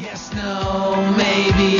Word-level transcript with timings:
Yes, 0.00 0.32
no, 0.32 0.96
maybe. 1.18 1.76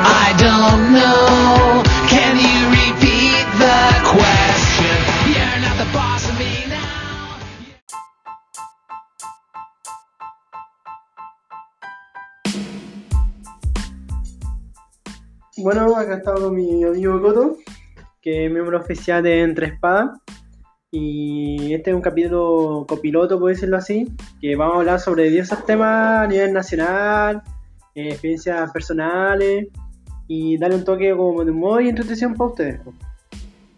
I 0.00 0.32
don't 0.38 0.92
know. 0.96 1.82
Can 2.08 2.40
you 2.40 2.70
repeat 2.72 3.44
the 3.60 3.80
question? 4.08 4.96
You're 5.28 5.60
not 5.60 5.76
the 5.76 5.84
boss 5.92 6.24
of 6.26 6.38
me 6.38 6.64
now. 6.68 7.36
Bueno, 15.58 15.96
acá 15.96 16.14
estamos 16.14 16.40
con 16.40 16.54
mi 16.54 16.82
amigo 16.82 17.20
Coto, 17.20 17.58
que 18.22 18.46
es 18.46 18.50
miembro 18.50 18.78
oficial 18.78 19.22
de 19.22 19.42
Entre 19.42 19.66
Espadas. 19.66 20.18
Y 20.90 21.74
este 21.74 21.90
es 21.90 21.94
un 21.96 22.00
capítulo 22.00 22.86
copiloto, 22.88 23.38
por 23.38 23.50
decirlo 23.50 23.76
así, 23.76 24.06
que 24.40 24.56
vamos 24.56 24.76
a 24.76 24.78
hablar 24.80 25.00
sobre 25.00 25.30
diversos 25.30 25.64
temas 25.66 26.24
a 26.24 26.26
nivel 26.26 26.52
nacional, 26.52 27.42
eh, 27.94 28.10
experiencias 28.10 28.70
personales 28.72 29.66
y 30.26 30.58
darle 30.58 30.76
un 30.76 30.84
toque 30.84 31.14
como 31.16 31.44
de 31.44 31.50
humor 31.50 31.82
y 31.82 31.88
entretención 31.88 32.34
para 32.34 32.50
ustedes. 32.50 32.80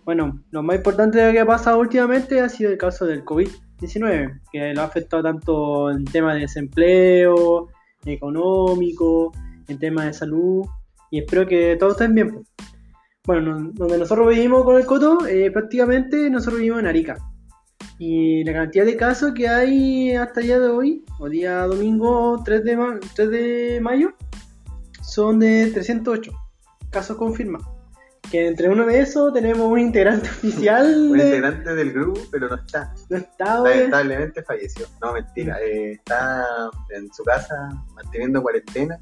Bueno, 0.04 0.40
lo 0.50 0.62
más 0.62 0.76
importante 0.76 1.32
que 1.32 1.40
ha 1.40 1.46
pasado 1.46 1.78
últimamente 1.78 2.40
ha 2.40 2.48
sido 2.48 2.70
el 2.72 2.78
caso 2.78 3.06
del 3.06 3.24
COVID-19, 3.24 4.40
que 4.50 4.74
lo 4.74 4.80
ha 4.80 4.84
afectado 4.84 5.22
tanto 5.22 5.90
en 5.90 6.04
temas 6.04 6.34
de 6.34 6.40
desempleo, 6.40 7.68
económico, 8.04 9.32
en 9.68 9.78
temas 9.78 10.06
de 10.06 10.12
salud, 10.12 10.64
y 11.10 11.18
espero 11.20 11.46
que 11.46 11.76
todos 11.78 11.92
estén 11.92 12.14
bien. 12.14 12.44
Bueno, 13.24 13.58
no- 13.58 13.70
donde 13.72 13.98
nosotros 13.98 14.28
vivimos 14.28 14.64
con 14.64 14.76
el 14.76 14.86
Coto, 14.86 15.26
eh, 15.26 15.50
prácticamente 15.50 16.28
nosotros 16.30 16.56
vivimos 16.58 16.80
en 16.80 16.86
Arica. 16.86 17.18
Y 18.02 18.42
la 18.44 18.54
cantidad 18.54 18.86
de 18.86 18.96
casos 18.96 19.32
que 19.34 19.46
hay 19.46 20.16
hasta 20.16 20.40
el 20.40 20.46
día 20.46 20.58
de 20.58 20.68
hoy, 20.70 21.04
o 21.18 21.28
día 21.28 21.66
domingo 21.66 22.40
3 22.42 22.64
de, 22.64 22.74
ma- 22.76 22.98
3 23.14 23.30
de 23.30 23.78
mayo, 23.82 24.14
son 25.02 25.38
de 25.38 25.70
308 25.70 26.32
casos 26.88 27.18
confirmados. 27.18 27.68
Que 28.30 28.46
entre 28.46 28.70
uno 28.70 28.86
de 28.86 29.00
esos 29.00 29.34
tenemos 29.34 29.70
un 29.70 29.78
integrante 29.78 30.28
oficial 30.38 30.86
Un 31.10 31.18
de 31.18 31.24
integrante 31.26 31.74
del 31.74 31.92
grupo, 31.92 32.20
pero 32.30 32.48
no 32.48 32.54
está. 32.54 32.94
no 33.10 33.18
está. 33.18 33.58
Lamentablemente 33.60 34.42
falleció. 34.44 34.86
No, 35.02 35.12
mentira. 35.12 35.60
eh, 35.60 35.92
está 35.92 36.46
en 36.96 37.12
su 37.12 37.22
casa 37.22 37.68
manteniendo 37.94 38.40
cuarentena 38.40 38.98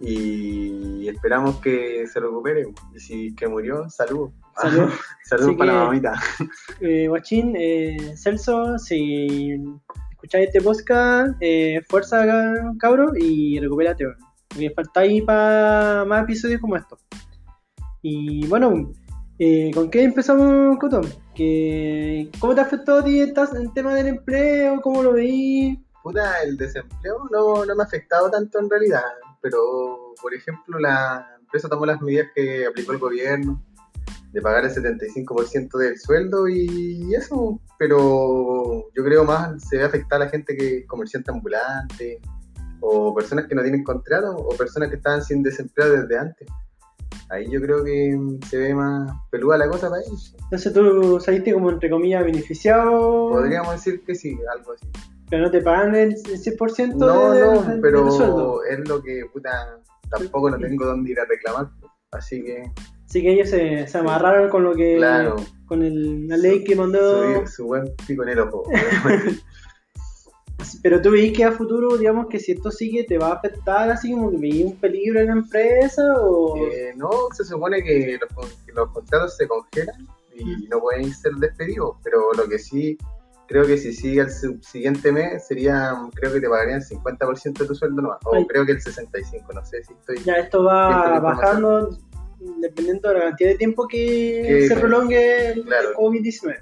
y 0.00 1.08
esperamos 1.08 1.56
que 1.60 2.06
se 2.06 2.20
recupere. 2.20 2.64
Y 2.94 3.00
si 3.00 3.34
que 3.34 3.48
murió, 3.48 3.88
saludos. 3.90 4.32
Salud. 4.56 4.90
saludos 5.24 5.48
Así 5.50 5.56
para 5.56 5.72
la 5.72 5.84
mamita. 5.84 6.14
Eh, 6.80 7.06
Guachín, 7.08 7.54
eh, 7.56 8.14
Celso, 8.16 8.78
si 8.78 9.56
escucháis 10.10 10.46
este 10.48 10.60
podcast, 10.60 11.34
eh, 11.40 11.80
fuerza 11.88 12.26
ca- 12.26 12.72
cabro 12.78 13.12
y 13.16 13.58
recupérate. 13.60 14.04
Porque 14.48 14.70
faltáis 14.70 15.22
para 15.24 16.04
más 16.06 16.22
episodios 16.24 16.60
como 16.60 16.76
estos. 16.76 16.98
Y 18.02 18.46
bueno, 18.46 18.92
eh, 19.38 19.70
¿con 19.74 19.90
qué 19.90 20.02
empezamos, 20.04 20.78
Coto? 20.78 21.00
Que, 21.34 22.30
¿Cómo 22.40 22.54
te 22.54 22.60
afectó 22.62 22.98
a 22.98 23.04
ti 23.04 23.20
esta- 23.20 23.48
el 23.56 23.72
tema 23.72 23.94
del 23.94 24.08
empleo? 24.08 24.80
¿Cómo 24.80 25.02
lo 25.02 25.12
veí? 25.12 25.78
Puta, 26.02 26.42
el 26.42 26.56
desempleo 26.56 27.18
no, 27.30 27.64
no 27.64 27.76
me 27.76 27.82
ha 27.82 27.86
afectado 27.86 28.30
tanto 28.30 28.58
en 28.60 28.70
realidad, 28.70 29.02
pero 29.40 30.14
por 30.20 30.34
ejemplo 30.34 30.78
la 30.78 31.26
empresa 31.40 31.68
tomó 31.68 31.86
las 31.86 32.00
medidas 32.00 32.28
que 32.34 32.66
aplicó 32.66 32.92
el 32.92 32.98
gobierno 32.98 33.62
de 34.32 34.42
pagar 34.42 34.64
el 34.64 34.70
75% 34.70 35.78
del 35.78 35.98
sueldo 35.98 36.48
y 36.48 37.14
eso, 37.14 37.60
pero 37.78 38.90
yo 38.94 39.04
creo 39.04 39.24
más 39.24 39.66
se 39.68 39.78
ve 39.78 39.84
afectar 39.84 40.20
a 40.20 40.26
la 40.26 40.30
gente 40.30 40.56
que 40.56 40.78
es 40.78 40.86
comerciante 40.86 41.30
ambulante 41.30 42.20
o 42.80 43.14
personas 43.14 43.46
que 43.46 43.54
no 43.54 43.62
tienen 43.62 43.82
contrato 43.82 44.36
o 44.36 44.48
personas 44.56 44.90
que 44.90 44.96
estaban 44.96 45.22
sin 45.22 45.42
desempleo 45.42 45.90
desde 45.90 46.18
antes. 46.18 46.48
Ahí 47.30 47.50
yo 47.50 47.60
creo 47.60 47.84
que 47.84 48.18
se 48.48 48.56
ve 48.56 48.74
más 48.74 49.10
peluda 49.30 49.58
la 49.58 49.68
cosa 49.68 49.90
para 49.90 50.02
ellos. 50.02 50.34
Entonces 50.44 50.72
tú 50.72 51.20
saliste 51.20 51.52
como 51.52 51.70
entre 51.70 51.90
comillas 51.90 52.24
beneficiado, 52.24 53.30
Podríamos 53.30 53.72
decir 53.72 54.02
que 54.04 54.14
sí, 54.14 54.38
algo 54.54 54.72
así. 54.72 54.86
Pero 55.30 55.42
no 55.44 55.50
te 55.50 55.60
pagan 55.60 55.94
el 55.94 56.16
100% 56.16 56.94
No, 56.96 57.34
no, 57.34 57.80
pero 57.82 58.10
sueldo. 58.10 58.62
es 58.64 58.88
lo 58.88 59.02
que, 59.02 59.24
puta, 59.32 59.78
tampoco 60.10 60.50
no 60.50 60.58
tengo 60.58 60.86
dónde 60.86 61.10
ir 61.12 61.20
a 61.20 61.24
reclamar. 61.26 61.68
Así 62.10 62.42
que, 62.42 62.70
Así 63.06 63.22
que 63.22 63.32
ellos 63.32 63.48
se, 63.50 63.86
se 63.86 63.98
amarraron 63.98 64.50
con 64.50 64.64
lo 64.64 64.74
que 64.74 64.96
claro, 64.96 65.36
con 65.66 65.82
el- 65.82 66.26
la 66.28 66.36
ley 66.36 66.62
que 66.64 66.76
mandó. 66.76 67.46
su 67.46 67.64
buen 67.66 67.84
pico 68.06 68.22
en 68.22 68.28
el 68.30 68.38
ojo. 68.40 68.64
Pero 70.82 71.00
tú 71.00 71.12
veis 71.12 71.32
que 71.36 71.44
a 71.44 71.52
futuro, 71.52 71.96
digamos 71.96 72.26
que 72.28 72.38
si 72.40 72.52
esto 72.52 72.70
sigue, 72.70 73.04
te 73.04 73.16
va 73.16 73.28
a 73.28 73.34
afectar 73.34 73.90
así 73.90 74.12
como 74.12 74.30
que 74.30 74.38
veis 74.38 74.64
un 74.64 74.76
peligro 74.76 75.20
en 75.20 75.26
la 75.28 75.32
empresa 75.34 76.02
o. 76.20 76.56
Eh, 76.66 76.92
no, 76.96 77.10
se 77.32 77.44
supone 77.44 77.82
que 77.82 78.18
los, 78.20 78.30
con- 78.34 78.64
que 78.66 78.72
los 78.72 78.90
contratos 78.90 79.36
se 79.36 79.46
congelan 79.46 80.06
y 80.34 80.66
no 80.68 80.80
pueden 80.80 81.12
ser 81.12 81.32
despedidos, 81.34 81.96
pero 82.02 82.32
lo 82.36 82.48
que 82.48 82.58
sí, 82.58 82.98
creo 83.48 83.66
que 83.66 83.78
si 83.78 83.92
sigue 83.92 84.20
el 84.20 84.30
subsiguiente 84.30 85.10
mes, 85.10 85.46
sería, 85.46 85.94
creo 86.14 86.32
que 86.32 86.40
te 86.40 86.48
pagarían 86.48 86.80
el 86.80 86.86
50% 86.86 87.58
de 87.58 87.66
tu 87.66 87.74
sueldo 87.74 88.02
nomás, 88.02 88.18
o 88.24 88.34
Ay. 88.34 88.46
creo 88.46 88.64
que 88.66 88.72
el 88.72 88.78
65%, 88.80 89.54
no 89.54 89.64
sé 89.64 89.82
si 89.82 89.94
estoy... 89.94 90.22
ya 90.22 90.34
esto 90.34 90.62
va 90.62 91.18
bajando 91.18 91.98
dependiendo 92.60 93.08
de 93.08 93.14
la 93.18 93.24
cantidad 93.26 93.50
de 93.50 93.56
tiempo 93.56 93.88
que, 93.88 94.44
Que- 94.46 94.68
se 94.68 94.76
prolongue 94.76 95.52
el 95.52 95.64
claro. 95.64 95.94
COVID-19. 95.96 96.56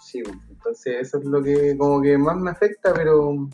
Sí, 0.00 0.22
entonces 0.48 0.96
eso 1.00 1.18
es 1.18 1.24
lo 1.24 1.42
que 1.42 1.76
como 1.76 2.00
que 2.00 2.16
más 2.16 2.36
me 2.36 2.50
afecta, 2.50 2.94
pero 2.94 3.48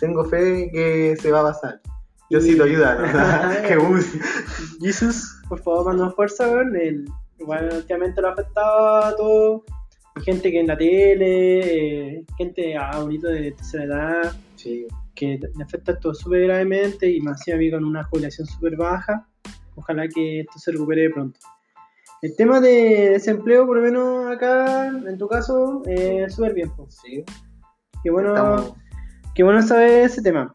tengo 0.00 0.24
fe 0.24 0.68
que 0.72 1.16
se 1.20 1.30
va 1.30 1.40
a 1.40 1.44
pasar. 1.44 1.80
Yo 2.28 2.40
sí 2.40 2.56
te 2.56 2.62
ayuda, 2.64 2.96
¿no? 2.96 3.62
que 3.68 3.78
use. 3.78 4.18
Jesus, 4.80 5.40
por 5.48 5.60
favor, 5.62 5.86
manda 5.86 6.10
fuerza, 6.10 6.48
weón. 6.48 7.06
Igual 7.38 7.70
últimamente 7.72 8.20
lo 8.20 8.28
ha 8.28 8.32
afectado 8.32 8.96
a 8.96 9.16
todo. 9.16 9.64
Gente 10.24 10.50
que 10.50 10.60
en 10.60 10.66
la 10.66 10.76
tele, 10.76 12.16
eh, 12.18 12.24
gente 12.38 12.76
ahorita 12.76 13.28
de 13.28 13.52
tercera 13.52 13.84
edad, 13.84 14.36
Sí, 14.56 14.86
que 15.14 15.38
le 15.54 15.64
afecta 15.64 15.92
esto 15.92 16.14
súper 16.14 16.44
gravemente 16.44 17.10
y 17.10 17.20
más 17.20 17.46
encima 17.46 17.76
con 17.76 17.84
una 17.84 18.04
jubilación 18.04 18.46
súper 18.46 18.76
baja. 18.76 19.26
Ojalá 19.74 20.08
que 20.08 20.40
esto 20.40 20.58
se 20.58 20.72
recupere 20.72 21.10
pronto. 21.10 21.38
El 22.22 22.34
tema 22.34 22.60
de 22.60 23.10
desempleo, 23.10 23.66
por 23.66 23.76
lo 23.76 23.82
menos 23.82 24.34
acá, 24.34 24.88
en 24.88 25.18
tu 25.18 25.28
caso, 25.28 25.82
eh, 25.86 26.26
súper 26.30 26.54
bien. 26.54 26.70
pues. 26.74 26.98
sí. 27.04 27.22
Qué 28.02 28.10
bueno, 28.10 28.30
Estamos, 28.30 28.74
qué 29.34 29.42
bueno 29.42 29.62
saber 29.62 30.04
ese 30.04 30.22
tema. 30.22 30.50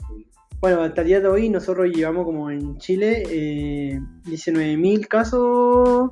Bueno, 0.59 0.81
hasta 0.81 1.01
el 1.01 1.07
día 1.07 1.19
de 1.19 1.27
hoy 1.27 1.49
nosotros 1.49 1.87
llevamos 1.91 2.25
como 2.25 2.49
en 2.49 2.77
Chile 2.77 3.23
eh, 3.29 3.99
19.000 4.25 5.07
casos 5.07 6.11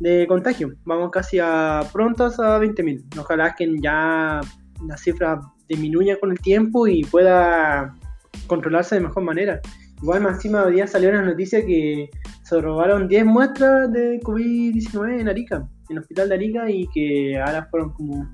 de 0.00 0.26
contagio. 0.26 0.74
Vamos 0.84 1.10
casi 1.10 1.38
a 1.38 1.82
prontos 1.92 2.38
a 2.38 2.58
20.000. 2.58 3.18
Ojalá 3.18 3.54
que 3.54 3.74
ya 3.80 4.40
la 4.86 4.96
cifra 4.96 5.40
disminuya 5.68 6.18
con 6.20 6.32
el 6.32 6.38
tiempo 6.38 6.86
y 6.86 7.02
pueda 7.04 7.94
controlarse 8.46 8.96
de 8.96 9.02
mejor 9.02 9.24
manera. 9.24 9.60
Igual 10.02 10.20
más 10.22 10.34
encima 10.34 10.64
hoy 10.64 10.74
día 10.74 10.86
salió 10.86 11.08
una 11.08 11.22
noticia 11.22 11.64
que 11.64 12.10
se 12.42 12.60
robaron 12.60 13.08
10 13.08 13.24
muestras 13.24 13.90
de 13.92 14.20
COVID-19 14.20 15.20
en 15.20 15.28
Arica, 15.28 15.56
en 15.88 15.96
el 15.96 15.98
hospital 15.98 16.28
de 16.28 16.34
Arica, 16.34 16.70
y 16.70 16.86
que 16.88 17.38
ahora 17.38 17.66
fueron 17.70 17.92
como 17.94 18.28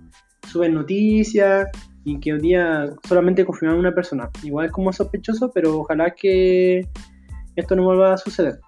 suben 0.49 0.75
noticias 0.75 1.69
y 2.05 2.19
que 2.19 2.33
hoy 2.33 2.41
día 2.41 2.91
solamente 3.09 3.45
confirmaron 3.45 3.81
una 3.81 3.95
persona. 3.95 4.29
Igual 4.43 4.71
como 4.73 4.93
sospechoso, 4.93 5.51
pero 5.55 5.79
ojalá 5.79 6.11
que 6.11 6.89
esto 7.55 7.77
no 7.77 7.85
vuelva 7.85 8.15
a 8.15 8.19
suceder. 8.19 8.59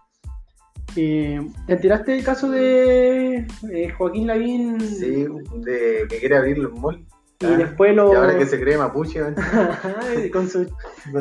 Eh, 0.97 1.41
¿Te 1.67 1.73
enteraste 1.73 2.13
del 2.13 2.25
caso 2.25 2.51
de 2.51 3.47
eh, 3.73 3.91
Joaquín 3.97 4.27
Lavín? 4.29 4.81
sí, 4.81 5.27
de 5.57 6.07
que 6.09 6.19
quiere 6.19 6.37
abrir 6.37 6.59
los 6.59 6.73
malls. 6.79 7.01
Y 7.41 7.47
Ah, 7.47 7.57
después 7.57 7.95
lo. 7.97 8.13
Y 8.13 8.17
ahora 8.17 8.39
que 8.39 8.47
se 8.47 8.61
cree 8.61 8.79
mapuche, 8.79 9.19
¿no? 9.21 9.35
con 10.33 10.49
su 10.49 10.67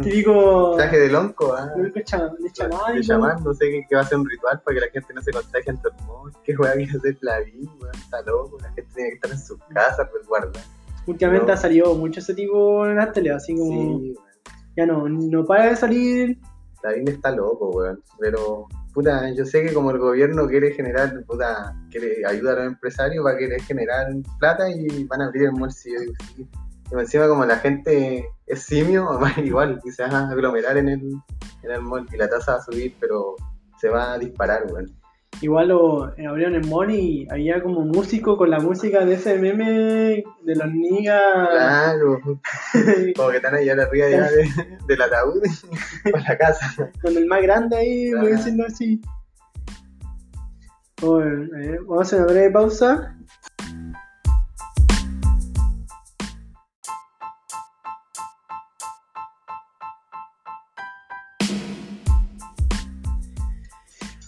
típico. 0.03 0.75
traje 0.77 0.99
de 0.99 1.09
lonco, 1.09 1.53
¿ah? 1.53 1.71
de 1.75 2.03
chamán, 2.03 2.35
de 2.93 3.01
chamán, 3.01 3.43
no 3.43 3.53
sé 3.55 3.65
qué, 3.71 3.81
qué 3.89 3.95
va 3.95 4.01
a 4.01 4.05
ser 4.05 4.19
un 4.19 4.29
ritual 4.29 4.61
para 4.63 4.75
que 4.75 4.81
la 4.85 4.91
gente 4.91 5.13
no 5.13 5.21
se 5.23 5.31
contagie 5.31 5.71
ante 5.71 5.89
el 5.89 5.95
malls. 6.05 6.37
Qué 6.43 6.53
juega 6.53 6.75
quiere 6.75 6.97
hacer 6.97 7.17
Lavín, 7.21 7.67
weón, 7.81 7.95
está 7.95 8.21
loco. 8.21 8.57
La 8.61 8.71
gente 8.73 8.91
tiene 8.93 9.09
que 9.09 9.15
estar 9.15 9.31
en 9.31 9.39
su 9.39 9.57
casa, 9.73 10.07
pues 10.09 10.25
guarda. 10.27 10.61
Últimamente 11.07 11.47
No. 11.47 11.53
ha 11.53 11.57
salido 11.57 11.95
mucho 11.95 12.19
ese 12.19 12.35
tipo 12.35 12.85
en 12.85 12.95
las 12.97 13.11
tele, 13.11 13.31
así 13.31 13.55
como. 13.57 13.99
Sí. 13.99 14.15
Ya 14.77 14.85
no, 14.85 15.09
no 15.09 15.43
para 15.45 15.69
de 15.71 15.75
salir. 15.75 16.37
Lavín 16.83 17.07
está 17.07 17.31
loco, 17.31 17.71
weón. 17.71 18.01
Pero, 18.19 18.67
puta, 18.93 19.29
yo 19.33 19.45
sé 19.45 19.63
que 19.63 19.73
como 19.73 19.91
el 19.91 19.97
gobierno 19.97 20.47
quiere 20.47 20.71
generar, 20.71 21.23
puta, 21.25 21.75
quiere 21.89 22.25
ayudar 22.25 22.59
a 22.59 22.63
los 22.63 22.73
empresarios, 22.73 23.25
va 23.25 23.31
a 23.31 23.37
querer 23.37 23.61
generar 23.61 24.07
plata 24.39 24.69
y 24.69 25.03
van 25.05 25.21
a 25.21 25.25
abrir 25.25 25.45
el 25.45 25.51
digo, 25.51 25.69
sí. 25.71 25.91
Y 26.91 26.99
encima 26.99 27.27
como 27.27 27.45
la 27.45 27.57
gente 27.57 28.29
es 28.45 28.63
simio, 28.63 29.05
va 29.21 29.31
igual, 29.43 29.79
y 29.83 29.91
se 29.91 30.03
van 30.03 30.13
a 30.13 30.29
aglomerar 30.29 30.77
en 30.77 30.89
el, 30.89 31.01
en 31.63 31.71
el 31.71 31.81
mall 31.81 32.07
y 32.11 32.17
la 32.17 32.29
tasa 32.29 32.53
va 32.53 32.57
a 32.59 32.63
subir, 32.63 32.95
pero 32.99 33.35
se 33.79 33.89
va 33.89 34.13
a 34.13 34.19
disparar, 34.19 34.65
weón. 34.71 35.02
Igual 35.41 35.67
lo 35.69 36.03
abrieron 36.05 36.55
en 36.55 36.69
Money 36.69 37.23
y 37.23 37.27
había 37.29 37.61
como 37.61 37.79
un 37.79 37.89
músico 37.89 38.37
con 38.37 38.49
la 38.49 38.59
música 38.59 39.03
de 39.05 39.15
ese 39.15 39.37
meme 39.39 40.23
de 40.43 40.55
los 40.55 40.71
niggas. 40.73 41.49
Claro. 41.49 42.21
Como 43.17 43.29
que 43.29 43.37
están 43.37 43.55
ahí 43.55 43.67
arriba 43.67 44.09
ya 44.09 44.29
de, 44.31 44.49
del 44.87 45.01
ataúd 45.01 45.41
para 46.11 46.23
la 46.29 46.37
casa. 46.37 46.91
con 47.01 47.17
el 47.17 47.25
más 47.25 47.41
grande 47.41 47.75
ahí, 47.75 48.09
voy 48.11 48.19
a 48.19 48.21
Claro. 48.21 48.37
decirlo 48.37 48.65
así. 48.67 49.01
Bueno, 51.01 51.57
eh, 51.59 51.79
vamos 51.81 51.99
a 51.99 52.01
hacer 52.03 52.19
una 52.21 52.31
breve 52.31 52.51
pausa. 52.51 53.17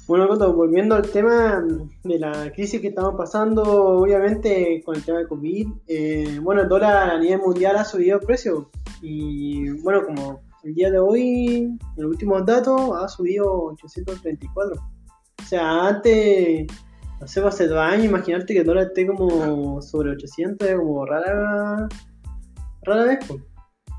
Bueno, 0.08 0.28
volviendo 0.54 0.94
al 0.94 1.10
tema 1.10 1.64
de 2.04 2.20
la 2.20 2.52
crisis 2.52 2.80
que 2.80 2.90
estamos 2.90 3.16
pasando, 3.16 3.64
obviamente 3.64 4.84
con 4.86 4.96
el 4.96 5.04
tema 5.04 5.18
de 5.18 5.28
COVID, 5.28 5.68
eh, 5.88 6.40
bueno, 6.44 6.62
el 6.62 6.70
dólar 6.70 7.10
a 7.10 7.18
nivel 7.18 7.40
mundial 7.40 7.76
ha 7.78 7.84
subido 7.84 8.20
el 8.20 8.26
precio 8.26 8.70
y 9.02 9.68
bueno, 9.82 10.06
como 10.06 10.42
el 10.64 10.76
día 10.76 10.92
de 10.92 11.00
hoy, 11.00 11.78
los 11.98 12.12
últimos 12.12 12.46
datos, 12.46 12.92
ha 12.96 13.08
subido 13.08 13.66
834. 13.66 14.76
O 14.76 15.44
sea, 15.44 15.88
antes, 15.88 16.68
no 17.20 17.28
sé, 17.28 17.40
hace 17.42 17.68
dos 17.68 17.80
años, 17.80 18.06
imaginarte 18.06 18.54
que 18.54 18.60
el 18.60 18.66
dólar 18.66 18.88
esté 18.88 19.08
como 19.08 19.82
sobre 19.82 20.12
800, 20.12 20.68
es 20.68 20.76
como 20.76 21.04
rara, 21.06 21.88
rara 22.84 23.04
vez. 23.06 23.20
pues. 23.28 23.42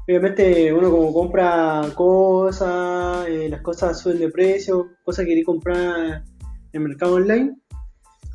Obviamente 0.08 0.72
uno 0.72 0.88
como 0.90 1.12
compra 1.12 1.82
cosas, 1.96 3.26
eh, 3.26 3.48
las 3.48 3.60
cosas 3.60 3.98
suben 3.98 4.20
de 4.20 4.30
precio, 4.30 4.90
cosas 5.02 5.24
que 5.24 5.30
quería 5.30 5.44
comprar 5.44 6.22
en 6.72 6.72
el 6.72 6.80
mercado 6.80 7.14
online. 7.14 7.56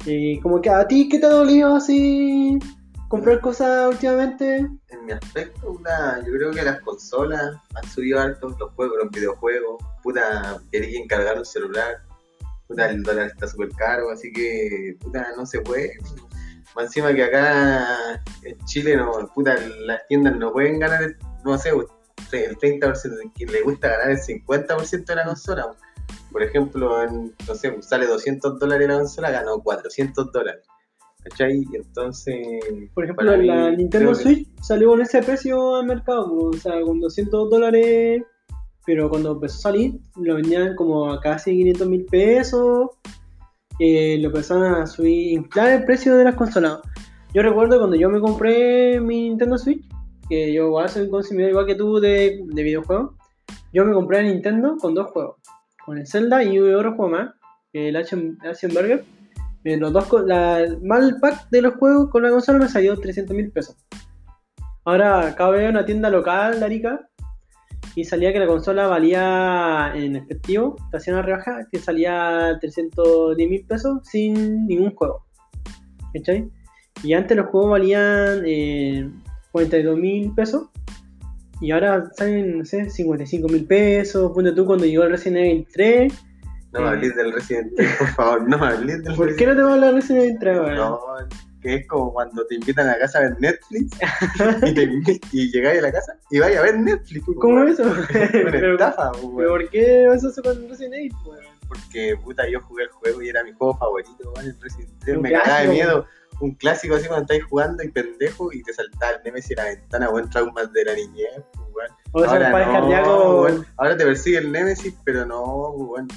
Eh, 0.06 0.38
como 0.44 0.59
que 0.59 0.69
a 0.69 0.85
ti, 0.85 1.07
¿qué 1.07 1.19
te 1.19 1.27
ha 1.27 1.29
dolido 1.29 1.75
así 1.75 2.59
comprar 3.07 3.39
cosas 3.39 3.89
últimamente? 3.89 4.57
En 4.57 5.06
mi 5.06 5.13
aspecto, 5.13 5.73
puta, 5.73 6.21
yo 6.25 6.33
creo 6.33 6.51
que 6.51 6.62
las 6.62 6.81
consolas 6.81 7.56
han 7.74 7.89
subido 7.89 8.19
harto, 8.19 8.50
los 8.59 8.71
juegos, 8.74 8.97
los 9.03 9.12
videojuegos, 9.12 9.81
puta, 10.03 10.59
quería 10.74 11.00
encargar 11.00 11.38
un 11.38 11.45
celular, 11.45 12.01
puta, 12.67 12.89
el 12.89 13.01
dólar 13.01 13.27
está 13.27 13.47
súper 13.47 13.69
caro, 13.77 14.09
así 14.09 14.29
que, 14.33 14.97
puta, 15.00 15.25
no 15.38 15.45
se 15.45 15.62
puede. 15.62 15.94
Más 16.75 16.85
encima 16.85 17.13
que 17.13 17.23
acá 17.23 18.21
en 18.44 18.57
Chile, 18.65 18.95
no, 18.95 19.12
puta, 19.33 19.56
las 19.85 20.07
tiendas 20.07 20.35
no 20.38 20.51
pueden 20.53 20.79
ganar, 20.79 21.03
el- 21.03 21.18
no 21.44 21.57
sé, 21.57 21.69
el 22.31 22.57
30%, 22.57 23.31
que 23.35 23.45
le 23.45 23.62
gusta 23.62 23.89
ganar 23.89 24.12
el 24.12 24.18
50% 24.19 25.06
de 25.06 25.15
la 25.15 25.25
consola. 25.25 25.68
Por 26.31 26.44
ejemplo, 26.44 27.03
en, 27.03 27.35
no 27.47 27.56
sé, 27.56 27.75
sale 27.81 28.06
200 28.07 28.57
dólares 28.59 28.88
la 28.88 28.97
consola, 29.00 29.31
ganó 29.31 29.59
400 29.59 30.31
dólares. 30.31 30.65
¿Cachai? 31.23 31.63
Entonces. 31.73 32.35
Por 32.95 33.03
ejemplo, 33.03 33.38
mí, 33.38 33.45
la 33.45 33.69
Nintendo 33.71 34.09
que- 34.13 34.15
Switch 34.15 34.47
salió 34.63 34.89
con 34.89 35.01
ese 35.01 35.21
precio 35.21 35.75
al 35.75 35.85
mercado, 35.85 36.33
o 36.35 36.53
sea, 36.53 36.81
con 36.81 37.00
200 37.00 37.47
dólares, 37.50 38.24
pero 38.88 39.07
cuando 39.09 39.33
empezó 39.33 39.57
a 39.57 39.62
salir 39.62 40.00
lo 40.15 40.35
vendían 40.35 40.75
como 40.75 41.12
a 41.13 41.19
casi 41.21 41.51
500 41.51 41.88
mil 41.88 42.06
pesos, 42.06 42.89
eh, 43.79 44.18
lo 44.19 44.27
empezaron 44.27 44.75
a 44.75 44.85
subir, 44.85 45.33
inflar 45.33 45.71
el 45.71 45.85
precio 45.85 46.15
de 46.15 46.23
las 46.23 46.35
consolas. 46.35 46.79
Yo 47.33 47.41
recuerdo 47.41 47.77
cuando 47.77 47.95
yo 47.95 48.09
me 48.09 48.19
compré 48.19 49.00
mi 49.00 49.29
Nintendo 49.29 49.57
Switch, 49.57 49.85
que 50.29 50.53
yo 50.53 50.68
igual 50.68 50.89
soy 50.89 51.03
un 51.03 51.12
consumidor 51.12 51.51
igual 51.51 51.65
que 51.65 51.75
tú 51.75 52.00
de, 52.00 52.41
de 52.45 52.63
videojuegos, 52.63 53.15
yo 53.73 53.85
me 53.85 53.94
compré 53.94 54.19
el 54.19 54.27
Nintendo 54.27 54.75
con 54.77 54.94
dos 54.94 55.12
juegos, 55.12 55.38
con 55.85 55.97
el 55.97 56.07
Zelda 56.07 56.44
y 56.44 56.59
otro 56.59 56.95
juego 56.95 57.12
más, 57.12 57.31
el 57.73 57.95
Action, 57.95 58.38
Burger. 58.73 59.03
Eh, 59.63 59.77
los 59.77 59.94
dos, 59.94 60.07
la, 60.25 60.59
el 60.62 61.19
pack 61.21 61.50
de 61.50 61.62
los 61.62 61.75
juegos 61.75 62.09
con 62.09 62.24
la 62.24 62.31
consola 62.31 62.59
me 62.59 62.67
salió 62.67 63.00
300 63.00 63.35
mil 63.35 63.51
pesos. 63.51 63.77
Ahora 64.83 65.35
de 65.35 65.51
ver 65.51 65.69
una 65.69 65.85
tienda 65.85 66.09
local 66.09 66.59
de 66.59 66.65
Arica 66.65 67.07
y 67.95 68.05
salía 68.05 68.31
que 68.31 68.39
la 68.39 68.47
consola 68.47 68.87
valía 68.87 69.91
en 69.95 70.15
efectivo, 70.15 70.75
te 70.91 70.97
hacían 70.97 71.17
una 71.17 71.25
rebaja, 71.25 71.67
que 71.71 71.79
salía 71.79 72.57
310 72.59 73.49
mil 73.49 73.65
pesos 73.65 73.99
sin 74.03 74.67
ningún 74.67 74.95
juego. 74.95 75.25
¿Cachai? 76.13 76.49
Y 77.03 77.13
antes 77.13 77.35
los 77.35 77.47
juegos 77.47 77.71
valían 77.71 78.43
eh, 78.45 79.09
42 79.51 79.97
mil 79.97 80.33
pesos 80.33 80.69
y 81.61 81.71
ahora 81.71 82.09
salen, 82.15 82.59
no 82.59 82.65
sé, 82.65 82.89
55 82.89 83.47
mil 83.47 83.65
pesos. 83.65 84.31
Ponte 84.33 84.51
tú 84.51 84.65
cuando 84.65 84.85
llegó 84.85 85.03
el 85.03 85.11
Resident 85.11 85.37
Evil 85.37 85.67
3. 85.71 86.13
No 86.73 86.81
me 86.81 86.87
hables 86.87 87.15
del 87.15 87.33
Resident 87.33 87.71
Evil, 87.77 87.91
por 87.99 88.07
favor, 88.07 88.49
no 88.49 88.57
me 88.57 88.67
hables 88.67 89.03
del 89.03 89.15
¿Por 89.15 89.35
qué 89.35 89.45
no 89.45 89.55
te 89.55 89.61
va 89.61 89.69
a 89.69 89.73
hablar 89.73 89.89
de 89.89 89.95
Resident 89.95 90.23
Evil 90.23 90.37
3 90.39 90.57
ahora? 90.57 90.75
No, 90.75 90.99
que 91.61 91.75
es 91.75 91.87
como 91.87 92.11
cuando 92.11 92.45
te 92.47 92.55
invitan 92.55 92.87
a 92.87 92.93
la 92.93 92.99
casa 92.99 93.19
a 93.19 93.21
ver 93.21 93.39
Netflix 93.39 93.97
y, 94.63 94.73
te 94.73 95.19
y 95.31 95.51
llegáis 95.51 95.79
a 95.79 95.81
la 95.83 95.91
casa 95.91 96.17
y 96.29 96.39
vais 96.39 96.57
a 96.57 96.61
ver 96.61 96.79
Netflix. 96.79 97.25
pues, 97.25 97.37
¿Cómo 97.39 97.63
es 97.67 97.79
eso? 97.79 97.83
Una 97.83 98.71
estafa, 98.71 99.11
pues, 99.11 99.27
pero. 99.37 99.49
¿por 99.49 99.69
qué 99.69 100.07
vas 100.07 100.23
a 100.23 100.27
hacer 100.27 100.43
con 100.43 100.69
Resident 100.69 100.95
Evil? 100.95 101.13
pues? 101.23 101.39
Porque 101.67 102.15
puta, 102.21 102.49
yo 102.49 102.59
jugué 102.61 102.83
el 102.83 102.89
juego 102.89 103.21
y 103.21 103.29
era 103.29 103.43
mi 103.43 103.53
juego 103.53 103.77
favorito, 103.77 104.33
el 104.41 104.59
Resident 104.59 105.07
Evil. 105.07 105.21
Me 105.21 105.31
cagaba 105.31 105.61
de 105.61 105.67
miedo. 105.69 106.05
Un 106.39 106.55
clásico 106.55 106.95
así 106.95 107.07
cuando 107.07 107.21
estáis 107.23 107.43
jugando 107.43 107.83
y 107.83 107.89
pendejo 107.89 108.51
y 108.51 108.63
te 108.63 108.73
saltaba 108.73 109.11
el 109.13 109.23
Nemesis 109.23 109.51
en 109.51 109.57
la 109.57 109.65
ventana, 109.65 110.09
buen 110.09 110.27
traumas 110.29 110.73
de 110.73 110.85
la 110.85 110.95
niñez. 110.95 111.43
O 112.13 112.23
sea, 112.23 112.51
padre 112.51 113.01
no. 113.03 113.63
Ahora 113.77 113.95
te 113.95 114.05
persigue 114.05 114.39
el 114.39 114.51
Nemesis, 114.51 114.95
pero 115.05 115.25
no, 115.25 115.69
weón. 115.69 116.07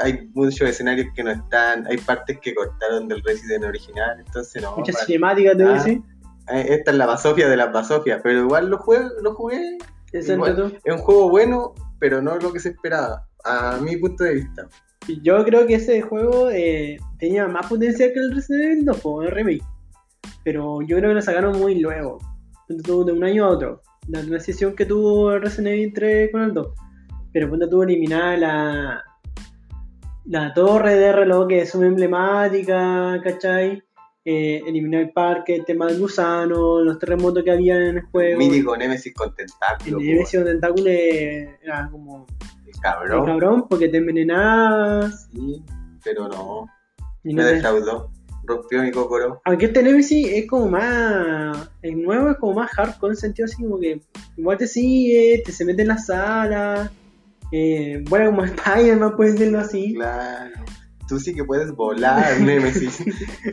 Hay 0.00 0.30
muchos 0.34 0.68
escenarios 0.68 1.08
que 1.14 1.22
no 1.22 1.30
están, 1.30 1.86
hay 1.86 1.96
partes 1.98 2.38
que 2.40 2.54
cortaron 2.54 3.08
del 3.08 3.22
Resident 3.22 3.64
original, 3.64 4.18
entonces 4.24 4.62
no. 4.62 4.76
Muchas 4.76 5.04
cinemáticas 5.04 5.56
te 5.56 5.62
Ah, 5.64 5.72
decir. 5.72 6.02
Eh, 6.50 6.66
Esta 6.70 6.90
es 6.92 6.96
la 6.96 7.06
basofia 7.06 7.48
de 7.48 7.56
las 7.56 7.72
basofias, 7.72 8.20
pero 8.22 8.40
igual 8.40 8.70
lo 8.70 8.78
jugué, 8.78 9.00
lo 9.22 9.30
igual. 9.32 9.78
Es 10.12 10.28
un 10.94 10.98
juego 10.98 11.28
bueno, 11.28 11.74
pero 11.98 12.22
no 12.22 12.36
lo 12.36 12.52
que 12.52 12.60
se 12.60 12.70
esperaba, 12.70 13.26
a 13.44 13.78
mi 13.80 13.96
punto 13.96 14.24
de 14.24 14.34
vista. 14.34 14.68
Yo 15.22 15.44
creo 15.44 15.66
que 15.66 15.74
ese 15.74 16.02
juego 16.02 16.50
eh, 16.50 16.98
tenía 17.18 17.46
más 17.48 17.66
potencial 17.66 18.12
que 18.12 18.18
el 18.18 18.34
Resident 18.34 18.64
Evil 18.64 18.84
2, 18.86 19.00
po, 19.00 19.22
el 19.22 19.30
remake. 19.30 19.64
Pero 20.44 20.80
yo 20.82 20.96
creo 20.98 21.10
que 21.10 21.14
lo 21.14 21.22
sacaron 21.22 21.58
muy 21.58 21.78
luego. 21.80 22.18
De 22.68 22.92
un 22.92 23.24
año 23.24 23.46
a 23.46 23.48
otro. 23.48 23.82
La 24.08 24.22
transición 24.22 24.74
que 24.74 24.84
tuvo 24.84 25.32
el 25.32 25.42
Resident 25.42 25.74
Evil 25.74 25.92
3 25.94 26.32
con 26.32 26.42
el 26.42 26.54
2. 26.54 26.68
Pero 27.32 27.48
ponte 27.48 27.66
tú 27.68 27.82
eliminar 27.82 28.38
la, 28.38 29.02
la 30.28 30.52
torre 30.54 30.94
de 30.94 31.12
reloj 31.12 31.48
que 31.48 31.62
es 31.62 31.74
una 31.74 31.86
emblemática, 31.88 33.20
¿cachai? 33.22 33.82
Eh, 34.24 34.60
eliminar 34.66 35.00
el 35.02 35.10
parque, 35.12 35.54
el 35.56 35.64
tema 35.64 35.86
del 35.86 35.98
gusano, 36.00 36.80
los 36.82 36.98
terremotos 36.98 37.42
que 37.42 37.50
había 37.50 37.76
en 37.88 37.96
el 37.98 38.02
juego. 38.02 38.38
Mítico 38.38 38.76
Nemesis 38.76 39.14
con 39.14 39.30
El 39.30 39.34
tentáculos, 39.36 40.02
Nemesis 40.02 40.44
tentáculo 40.44 40.90
era 40.90 41.88
como 41.90 42.26
el 42.66 42.68
el 42.74 42.80
cabrón. 42.80 43.24
cabrón 43.26 43.68
porque 43.68 43.88
te 43.88 43.96
envenenabas 43.96 45.28
Sí, 45.32 45.62
pero 46.04 46.28
no, 46.28 46.66
y 47.24 47.32
me 47.34 47.42
no 47.42 47.48
te- 47.48 47.54
defraudó. 47.54 48.10
Rompió 48.44 48.82
mi 48.82 48.90
cocoro. 48.90 49.42
Aunque 49.44 49.66
este 49.66 49.82
Nemesis 49.82 50.26
es 50.32 50.46
como 50.46 50.68
más. 50.68 51.70
El 51.82 52.02
nuevo 52.02 52.30
es 52.30 52.36
como 52.38 52.54
más 52.54 52.70
hardcore 52.70 53.10
en 53.10 53.16
el 53.16 53.16
sentido 53.18 53.44
así 53.44 53.62
como 53.62 53.78
que 53.78 54.00
igual 54.38 54.56
te 54.56 54.66
sigue, 54.66 55.42
te 55.44 55.52
se 55.52 55.64
mete 55.66 55.82
en 55.82 55.88
la 55.88 55.98
sala. 55.98 56.90
Eh, 57.52 58.04
bueno, 58.08 58.30
como 58.30 58.44
Spider-Man, 58.44 59.16
puedes 59.16 59.34
decirlo 59.34 59.60
así. 59.60 59.94
Claro. 59.94 60.54
Tú 61.08 61.18
sí 61.18 61.34
que 61.34 61.42
puedes 61.42 61.72
volar, 61.72 62.38
Nemesis. 62.40 63.02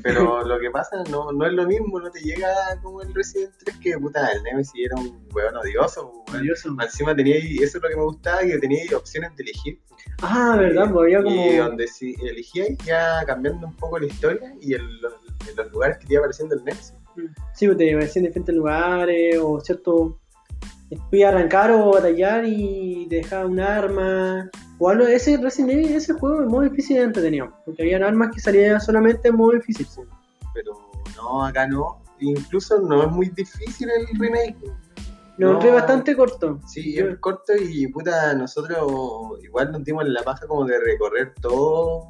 pero 0.03 0.43
lo 0.45 0.59
que 0.59 0.69
pasa 0.69 1.03
no, 1.09 1.31
no 1.31 1.45
es 1.45 1.53
lo 1.53 1.65
mismo, 1.65 2.01
no 2.01 2.11
te 2.11 2.19
llega 2.19 2.53
como 2.83 3.01
el 3.01 3.13
Resident 3.15 3.53
3, 3.63 3.77
que 3.77 3.97
puta, 3.97 4.29
el 4.33 4.43
Nemesis 4.43 4.73
era 4.85 4.95
un 4.97 5.25
weón 5.33 5.55
odioso. 5.55 6.11
weón. 6.11 6.25
Curioso. 6.25 6.75
Encima 6.81 7.15
tenía, 7.15 7.37
eso 7.37 7.77
es 7.77 7.81
lo 7.81 7.89
que 7.89 7.95
me 7.95 8.03
gustaba, 8.03 8.41
que 8.41 8.57
tenía 8.57 8.97
opciones 8.97 9.33
de 9.37 9.43
elegir. 9.43 9.79
Ah, 10.21 10.57
verdad, 10.59 10.91
pues 10.91 11.05
había 11.05 11.23
como. 11.23 11.45
Y 11.45 11.55
donde 11.55 11.87
si 11.87 12.13
elegías 12.21 12.67
ya 12.85 13.23
cambiando 13.25 13.67
un 13.67 13.75
poco 13.77 13.99
la 13.99 14.07
historia 14.07 14.53
y 14.59 14.73
los, 14.73 15.71
lugares 15.71 15.97
que 15.99 16.07
te 16.07 16.13
iba 16.13 16.21
apareciendo 16.21 16.55
el 16.55 16.65
Nemesis. 16.65 16.93
Sí, 17.53 17.67
pues 17.67 17.77
te 17.77 17.93
aparecían 17.93 18.25
en 18.25 18.31
diferentes 18.31 18.55
lugares 18.55 19.37
o 19.41 19.61
cierto. 19.61 20.19
Fui 21.09 21.23
a 21.23 21.29
arrancar 21.29 21.71
o 21.71 21.91
batallar 21.93 22.45
y 22.45 23.07
te 23.09 23.17
dejaba 23.17 23.45
un 23.45 23.59
arma. 23.59 24.49
O 24.77 24.89
algo, 24.89 25.05
ese 25.07 25.37
Resident 25.37 25.71
Evil, 25.71 25.95
ese 25.95 26.13
juego 26.13 26.41
en 26.41 26.47
modo 26.47 26.61
difícil 26.61 26.97
era 26.97 27.05
entretenido. 27.05 27.51
Porque 27.65 27.83
habían 27.83 28.03
armas 28.03 28.31
que 28.33 28.39
salían 28.39 28.79
solamente 28.79 29.29
en 29.29 29.35
modo 29.35 29.51
difícil. 29.51 29.87
Pero 30.53 30.73
no, 31.15 31.45
acá 31.45 31.67
no. 31.67 32.01
Incluso 32.19 32.79
no 32.81 33.03
es 33.03 33.11
muy 33.11 33.29
difícil 33.29 33.89
el 33.89 34.19
remake. 34.19 34.55
Lo 35.37 35.47
No. 35.47 35.49
encontré 35.51 35.71
bastante 35.71 36.15
corto. 36.15 36.59
Sí, 36.67 36.97
es 36.97 37.17
corto 37.19 37.53
y 37.59 37.87
puta, 37.87 38.33
nosotros 38.35 38.79
igual 39.43 39.71
nos 39.71 39.83
dimos 39.83 40.07
la 40.07 40.23
paja 40.23 40.47
como 40.47 40.63
de 40.65 40.79
recorrer 40.79 41.33
todo, 41.41 42.09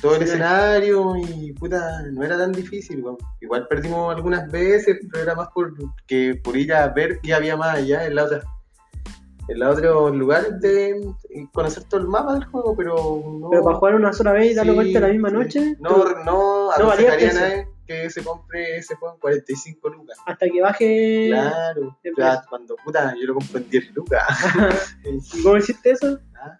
todo 0.00 0.16
el 0.16 0.22
escenario 0.22 1.14
y 1.16 1.52
puta, 1.52 2.02
no 2.12 2.22
era 2.24 2.36
tan 2.38 2.52
difícil. 2.52 3.02
weón. 3.02 3.16
Igual 3.40 3.66
perdimos 3.68 4.14
algunas 4.14 4.50
veces, 4.50 4.98
pero 5.10 5.22
era 5.24 5.34
más 5.34 5.48
por, 5.54 5.72
que 6.06 6.34
por 6.42 6.56
ir 6.56 6.72
a 6.72 6.88
ver 6.88 7.18
qué 7.22 7.34
había 7.34 7.56
más 7.56 7.76
allá 7.78 8.04
en 8.06 8.14
la 8.14 8.24
otra. 8.24 8.42
en 9.48 9.58
los 9.58 9.78
otros 9.78 10.14
lugares 10.14 10.60
de 10.60 11.00
conocer 11.52 11.84
todo 11.84 12.00
el 12.00 12.06
mapa 12.06 12.34
del 12.34 12.44
juego, 12.44 12.76
pero 12.76 12.94
no. 13.40 13.48
Pero 13.50 13.64
para 13.64 13.76
jugar 13.76 13.94
una 13.94 14.12
sola 14.12 14.32
vez 14.32 14.52
y 14.52 14.54
darlo 14.54 14.72
Sí, 14.72 14.76
vuelta 14.76 15.00
la 15.00 15.08
misma 15.08 15.30
sí. 15.30 15.34
noche, 15.34 15.76
No, 15.80 15.88
tú- 15.94 16.04
no, 16.24 16.70
no 16.78 16.86
valía 16.86 17.16
nadie 17.32 17.68
que 17.86 18.10
se 18.10 18.22
compre 18.22 18.76
ese 18.76 18.94
juego 18.96 19.14
en 19.14 19.20
45 19.20 19.88
lucas. 19.88 20.18
hasta 20.26 20.46
que 20.46 20.60
baje. 20.60 21.28
Claro, 21.30 21.96
el 22.02 22.12
precio. 22.12 22.40
cuando 22.50 22.76
puta, 22.84 23.14
yo 23.18 23.26
lo 23.28 23.34
compro 23.36 23.56
en 23.58 23.70
10 23.70 23.94
lucas. 23.94 24.22
¿Y 25.32 25.42
cómo 25.42 25.56
hiciste 25.56 25.90
eso? 25.92 26.18
Ah, 26.40 26.56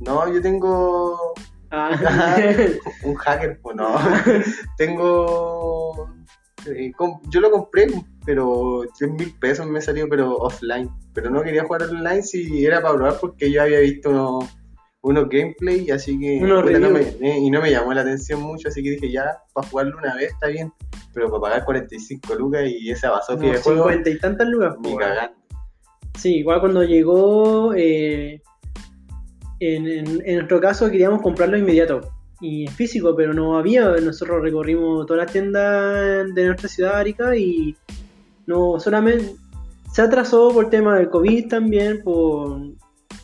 No, 0.00 0.32
yo 0.32 0.40
tengo 0.40 1.34
Ah, 1.72 2.36
un 3.04 3.14
hacker, 3.14 3.58
pues 3.62 3.74
no. 3.76 3.96
tengo. 4.76 6.08
eh, 6.66 6.92
yo 7.30 7.40
lo 7.40 7.50
compré, 7.50 7.86
pero 8.24 8.82
3 8.98 9.10
mil 9.12 9.34
pesos 9.38 9.66
me 9.66 9.80
salió, 9.80 10.08
pero 10.08 10.36
offline. 10.36 10.90
Pero 11.14 11.30
no 11.30 11.42
quería 11.42 11.64
jugar 11.64 11.82
online 11.84 12.22
si 12.22 12.64
era 12.64 12.80
para 12.80 12.94
probar 12.94 13.18
porque 13.20 13.50
yo 13.50 13.62
había 13.62 13.80
visto 13.80 14.10
unos, 14.10 14.44
unos 15.02 15.28
gameplay, 15.28 15.90
así 15.90 16.18
que. 16.18 16.40
No 16.40 16.90
me- 16.90 17.00
eh, 17.00 17.38
y 17.38 17.50
no 17.50 17.60
me 17.60 17.70
llamó 17.70 17.92
la 17.94 18.02
atención 18.02 18.40
mucho, 18.42 18.68
así 18.68 18.82
que 18.82 18.90
dije 18.90 19.10
ya, 19.10 19.38
para 19.54 19.66
jugarlo 19.68 19.98
una 19.98 20.14
vez 20.14 20.30
está 20.32 20.48
bien. 20.48 20.72
Pero 21.14 21.28
para 21.30 21.40
pagar 21.40 21.64
45 21.64 22.34
lucas 22.34 22.62
y 22.66 22.90
esa 22.90 23.10
basofia 23.10 23.36
como 23.40 23.52
de 23.52 23.58
juego, 23.62 23.82
50 23.88 24.10
y 24.10 24.18
tantas 24.18 24.46
lucas. 24.48 24.76
ni 24.80 24.96
cagando. 24.96 25.36
Sí, 26.18 26.36
igual 26.36 26.60
cuando 26.60 26.84
llegó, 26.84 27.72
eh, 27.74 28.40
en, 29.62 29.86
en- 29.86 30.22
en 30.24 30.34
nuestro 30.36 30.60
caso 30.60 30.90
queríamos 30.90 31.22
comprarlo 31.22 31.56
inmediato 31.56 32.00
y 32.40 32.66
en 32.66 32.72
físico, 32.72 33.14
pero 33.16 33.32
no 33.32 33.56
había. 33.56 33.88
Nosotros 34.00 34.42
recorrimos 34.42 35.06
todas 35.06 35.24
las 35.24 35.32
tiendas 35.32 36.26
de 36.34 36.46
nuestra 36.46 36.68
ciudad, 36.68 36.96
Arica, 36.96 37.36
y 37.36 37.76
no 38.46 38.80
solamente 38.80 39.34
se 39.92 40.02
atrasó 40.02 40.50
por 40.52 40.68
tema 40.70 40.96
del 40.98 41.08
COVID 41.10 41.48
también, 41.48 42.02
por 42.02 42.60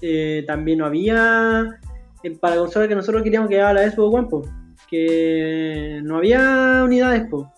eh, 0.02 0.44
también 0.46 0.78
no 0.78 0.86
había 0.86 1.80
eh, 2.22 2.30
para 2.38 2.54
la 2.54 2.60
consola 2.60 2.86
que 2.86 2.94
nosotros 2.94 3.22
queríamos 3.22 3.48
que 3.48 3.56
era 3.56 3.72
la 3.72 3.90
Xbox 3.90 4.14
One, 4.14 4.28
po, 4.28 4.42
que 4.88 6.00
no 6.04 6.18
había 6.18 6.82
unidades, 6.84 7.26
po. 7.28 7.52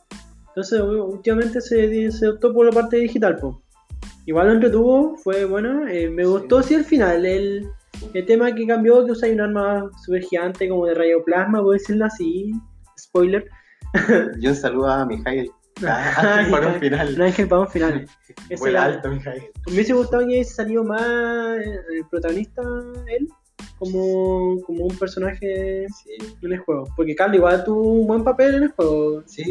Entonces, 0.49 0.81
últimamente 0.81 1.61
se, 1.61 2.11
se 2.11 2.29
optó 2.29 2.53
por 2.55 2.65
la 2.67 2.73
parte 2.73 2.97
digital, 2.97 3.37
po. 3.37 3.63
Igual 4.27 4.47
lo 4.49 4.53
entretuvo, 4.55 5.17
fue 5.17 5.45
bueno. 5.45 5.87
eh, 5.89 6.09
me 6.09 6.25
gustó 6.25 6.63
sí 6.63 6.75
el 6.75 6.85
final. 6.85 7.25
El, 7.27 7.67
el 8.15 8.27
tema 8.27 8.55
que 8.55 8.67
cambió, 8.67 9.05
que 9.05 9.13
usáis 9.13 9.35
un 9.35 9.41
arma 9.41 9.91
super 10.05 10.23
gigante 10.23 10.69
como 10.69 10.87
de 10.87 10.95
rayo 10.95 11.23
plasma, 11.25 11.61
puedo 11.61 11.73
decirlo 11.73 12.07
así. 12.07 12.53
Spoiler. 12.99 13.49
Y 14.41 14.47
un 14.47 14.55
saludo 14.55 14.89
a 14.89 15.07
Mijail. 15.07 15.51
Ah, 15.83 16.45
para 16.51 16.67
un 16.69 16.75
final. 16.81 17.15
Un 17.15 17.23
ángel 17.23 17.49
para 17.49 17.63
un 17.63 17.69
final. 17.69 18.07
Era- 18.51 18.85
alto, 18.85 19.09
Mijail. 19.09 19.43
Me 19.67 19.73
hubiese 19.73 19.95
gustado 19.95 20.21
que 20.25 20.27
hubiese 20.27 20.53
salido 20.55 20.85
más 20.85 21.01
eh, 21.59 21.81
el 21.97 22.05
protagonista, 22.11 22.61
él, 23.07 23.27
como, 23.79 24.61
como 24.67 24.85
un 24.85 24.99
personaje 24.99 25.87
Sí, 25.89 26.11
en 26.43 26.53
el 26.53 26.59
juego. 26.59 26.85
Porque 26.95 27.15
Carlos 27.15 27.37
igual 27.39 27.65
tuvo 27.65 27.81
un 27.93 28.07
buen 28.07 28.23
papel 28.25 28.57
en 28.57 28.63
el 28.65 28.69
juego. 28.73 29.23
sí, 29.27 29.43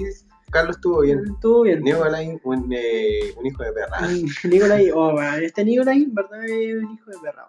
Carlos 0.51 0.75
estuvo 0.75 1.01
bien. 1.01 1.23
Estuvo 1.33 1.61
bien. 1.63 1.81
Nicolai, 1.81 2.39
un, 2.43 2.73
eh, 2.73 3.33
un 3.35 3.45
hijo 3.47 3.63
de 3.63 3.71
perra. 3.71 4.07
Nicolai, 4.43 4.91
oh, 4.91 5.11
bueno, 5.13 5.33
este 5.37 5.65
Nicolai, 5.65 6.03
en 6.03 6.13
verdad, 6.13 6.43
es 6.45 6.75
un 6.75 6.91
hijo 6.93 7.09
de 7.09 7.17
perra. 7.23 7.47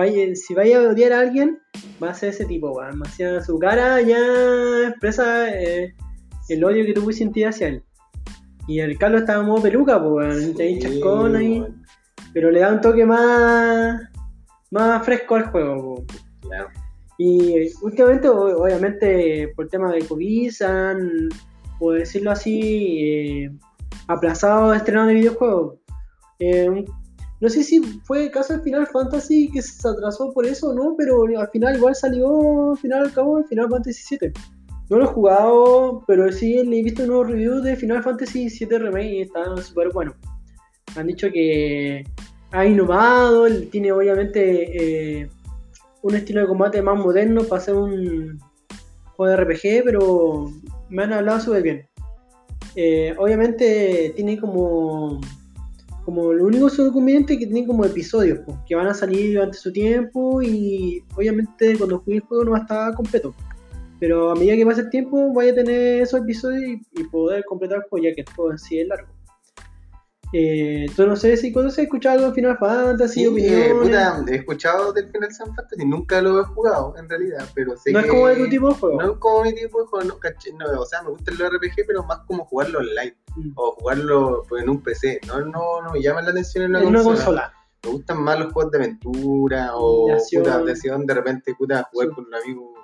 Vaya- 0.00 0.34
si 0.34 0.54
vaya 0.54 0.78
a 0.78 0.88
odiar 0.88 1.12
a 1.12 1.20
alguien, 1.20 1.58
va 2.02 2.08
a 2.08 2.14
ser 2.14 2.30
ese 2.30 2.46
tipo, 2.46 2.70
weón. 2.72 3.02
Su 3.44 3.58
cara 3.58 4.00
ya 4.00 4.88
expresa 4.88 5.50
eh, 5.50 5.94
el 6.48 6.64
odio 6.64 6.86
que 6.86 6.94
tú 6.94 7.02
puedes 7.02 7.18
sentir 7.18 7.46
hacia 7.46 7.68
él. 7.68 7.82
Y 8.66 8.80
el 8.80 8.96
Carlos 8.96 9.20
estaba 9.22 9.42
en 9.42 9.48
modo 9.48 9.60
peluca, 9.62 10.02
pues, 10.02 10.54
Sí, 10.56 10.78
chascón 10.78 11.36
ahí. 11.36 11.58
bueno, 11.60 11.74
Pero 12.32 12.50
le 12.50 12.60
da 12.60 12.72
un 12.72 12.80
toque 12.80 13.04
más, 13.04 14.00
más 14.70 15.04
fresco 15.04 15.34
al 15.34 15.50
juego, 15.50 16.02
claro. 16.40 16.68
Y 17.18 17.58
eh, 17.58 17.70
últimamente, 17.82 18.26
obviamente, 18.30 19.52
por 19.54 19.68
tema 19.68 19.92
de 19.92 20.00
COVID, 20.06 20.50
se 20.50 20.64
han, 20.64 21.28
por 21.78 21.98
decirlo 21.98 22.30
así, 22.30 23.00
eh, 23.04 23.50
aplazado 24.06 24.72
estrenos 24.72 25.08
de 25.08 25.14
videojuegos. 25.14 25.74
Eh, 26.38 26.84
no 27.40 27.48
sé 27.48 27.64
si 27.64 27.80
fue 28.04 28.30
caso 28.30 28.52
del 28.52 28.62
Final 28.62 28.86
Fantasy 28.86 29.50
que 29.50 29.62
se 29.62 29.88
atrasó 29.88 30.30
por 30.32 30.44
eso 30.44 30.68
o 30.68 30.74
no, 30.74 30.94
pero 30.96 31.24
al 31.38 31.48
final 31.48 31.76
igual 31.76 31.94
salió, 31.94 32.72
al 32.72 32.78
final 32.78 33.04
al 33.04 33.12
cabo, 33.12 33.38
el 33.38 33.46
Final 33.46 33.70
Fantasy 33.70 34.16
VII. 34.20 34.32
No 34.90 34.98
lo 34.98 35.04
he 35.04 35.08
jugado, 35.08 36.04
pero 36.06 36.30
sí 36.30 36.62
le 36.64 36.80
he 36.80 36.82
visto 36.82 37.06
nuevos 37.06 37.28
reviews 37.28 37.62
de 37.62 37.76
Final 37.76 38.02
Fantasy 38.02 38.48
VII 38.48 38.78
Remake 38.78 39.10
y 39.10 39.20
están 39.22 39.56
súper 39.62 39.90
buenos. 39.90 40.16
Han 40.96 41.06
dicho 41.06 41.28
que 41.32 42.04
ha 42.50 42.66
innovado, 42.66 43.48
tiene 43.70 43.92
obviamente 43.92 45.20
eh, 45.22 45.30
un 46.02 46.14
estilo 46.14 46.42
de 46.42 46.48
combate 46.48 46.82
más 46.82 46.98
moderno 46.98 47.44
para 47.44 47.62
ser 47.62 47.74
un 47.74 48.38
juego 49.16 49.30
de 49.30 49.36
RPG, 49.36 49.84
pero 49.84 50.50
me 50.90 51.04
han 51.04 51.12
hablado 51.14 51.40
súper 51.40 51.62
bien. 51.62 51.88
Eh, 52.76 53.14
obviamente 53.16 54.12
tiene 54.14 54.38
como 54.38 55.20
como 56.10 56.32
lo 56.32 56.44
único 56.46 56.66
inconveniente 56.68 57.38
que 57.38 57.46
tiene 57.46 57.64
como 57.68 57.84
episodios 57.84 58.40
que 58.66 58.74
van 58.74 58.88
a 58.88 58.94
salir 58.94 59.34
durante 59.34 59.56
su 59.56 59.72
tiempo 59.72 60.42
y 60.42 61.04
obviamente 61.14 61.78
cuando 61.78 62.00
juegue 62.00 62.18
el 62.18 62.24
juego 62.24 62.44
no 62.46 62.50
va 62.50 62.58
a 62.58 62.62
estar 62.62 62.94
completo. 62.94 63.32
Pero 64.00 64.30
a 64.30 64.34
medida 64.34 64.56
que 64.56 64.66
pase 64.66 64.80
el 64.80 64.90
tiempo 64.90 65.32
voy 65.32 65.50
a 65.50 65.54
tener 65.54 66.02
esos 66.02 66.20
episodios 66.22 66.62
y, 66.64 67.00
y 67.00 67.04
poder 67.04 67.44
completar 67.44 67.78
el 67.78 67.84
juego 67.88 68.04
ya 68.08 68.14
que 68.14 68.22
el 68.22 68.34
juego 68.34 68.50
en 68.50 68.58
sí 68.58 68.80
es 68.80 68.88
largo. 68.88 69.06
Eh, 70.32 70.86
tú 70.96 71.06
no 71.06 71.16
sé 71.16 71.36
si 71.36 71.52
conoces, 71.52 71.78
has 71.80 71.84
escuchado 71.84 72.14
algo 72.18 72.28
de 72.28 72.34
Final 72.34 72.56
Fantasy, 72.58 73.20
Sí, 73.20 73.26
opiniones. 73.26 73.66
eh, 73.66 73.74
puta, 73.74 74.24
he 74.28 74.34
escuchado 74.36 74.92
del 74.92 75.08
Final 75.10 75.30
Fantasy, 75.32 75.84
nunca 75.84 76.22
lo 76.22 76.40
he 76.40 76.44
jugado 76.44 76.94
en 76.96 77.08
realidad, 77.08 77.48
pero 77.52 77.76
sé 77.76 77.90
no 77.92 77.98
que 78.00 78.06
es 78.06 78.10
como 78.12 78.26
de 78.28 78.36
tu 78.36 78.48
tipo 78.48 78.68
de 78.68 78.74
juego. 78.74 79.02
No 79.02 79.12
es 79.12 79.18
como 79.18 79.42
mi 79.42 79.54
tipo 79.54 79.80
de 79.80 79.86
juego, 79.88 80.06
no, 80.08 80.18
caché, 80.20 80.52
no, 80.52 80.66
o 80.80 80.86
sea, 80.86 81.02
me 81.02 81.10
gusta 81.10 81.32
el 81.32 81.36
RPG, 81.36 81.84
pero 81.84 82.04
más 82.04 82.18
como 82.28 82.44
jugarlo 82.44 82.78
online 82.78 83.16
Mm. 83.36 83.52
o 83.54 83.72
jugarlo 83.72 84.42
pues, 84.48 84.62
en 84.62 84.70
un 84.70 84.82
PC. 84.82 85.20
No, 85.26 85.40
no, 85.40 85.82
no 85.82 85.90
me 85.92 86.02
llama 86.02 86.22
la 86.22 86.30
atención 86.30 86.64
en 86.64 86.70
una, 86.70 86.80
en 86.80 86.86
una 86.88 87.02
consola. 87.02 87.52
Me 87.84 87.90
gustan 87.92 88.22
más 88.22 88.38
los 88.38 88.52
juegos 88.52 88.72
de 88.72 88.78
aventura 88.78 89.70
o 89.74 90.06
De 90.08 90.12
acción. 90.14 90.42
puta, 90.42 90.62
de 91.06 91.14
repente 91.14 91.54
puta, 91.54 91.88
jugar 91.92 92.08
Sí. 92.08 92.14
con 92.14 92.26
un 92.26 92.34
amigo 92.34 92.74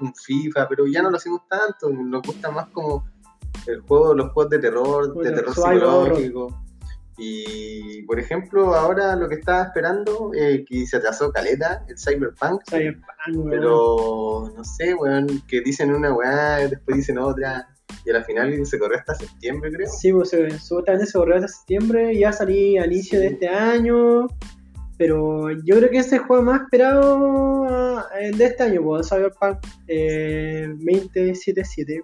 un 0.00 0.14
FIFA, 0.14 0.68
pero 0.68 0.86
ya 0.86 1.02
no 1.02 1.10
lo 1.10 1.16
hacemos 1.16 1.40
tanto, 1.48 1.88
nos 1.90 2.22
gusta 2.22 2.50
más 2.50 2.68
como 2.68 3.04
el 3.66 3.80
juego, 3.80 4.14
los 4.14 4.30
juegos 4.32 4.50
de 4.50 4.58
terror, 4.60 5.12
Bueno, 5.14 5.30
de 5.30 5.36
terror 5.36 5.54
horror. 5.58 6.16
psicológico. 6.16 6.62
Y 7.16 8.02
por 8.02 8.20
ejemplo, 8.20 8.74
ahora 8.76 9.16
lo 9.16 9.28
que 9.28 9.34
estaba 9.36 9.62
esperando, 9.64 10.30
eh, 10.34 10.64
que 10.68 10.86
se 10.86 10.98
atrasó 10.98 11.32
Caleta, 11.32 11.84
el 11.88 11.98
Cyberpunk, 11.98 12.62
Cyberpunk, 12.70 13.06
weón. 13.34 13.50
pero 13.50 14.52
no 14.56 14.62
sé, 14.64 14.94
weón, 14.94 15.42
que 15.48 15.60
dicen 15.62 15.92
una 15.92 16.12
weá, 16.12 16.58
después 16.68 16.96
dicen 16.98 17.18
otra, 17.18 17.68
y 18.04 18.10
a 18.10 18.14
la 18.14 18.24
final 18.24 18.66
se 18.66 18.78
corrió 18.78 18.98
hasta 18.98 19.14
septiembre, 19.14 19.70
creo. 19.72 19.88
Sí, 19.88 20.12
pues 20.12 20.30
supuestamente 20.30 21.06
se 21.06 21.18
corrió 21.18 21.36
hasta 21.36 21.48
septiembre, 21.48 22.18
ya 22.18 22.32
salí 22.32 22.78
a 22.78 22.86
inicio 22.86 23.18
de 23.20 23.28
este 23.28 23.48
año, 23.48 24.26
pero 24.96 25.50
yo 25.64 25.76
creo 25.76 25.90
que 25.90 25.98
es 25.98 26.12
el 26.12 26.20
juego 26.20 26.42
más 26.42 26.62
esperado 26.62 27.64
ah, 27.68 28.06
de 28.18 28.44
este 28.44 28.62
año, 28.62 28.82
pues 28.82 29.08
Cyberpunk 29.08 29.58
eh, 29.86 30.66
2077, 30.68 32.02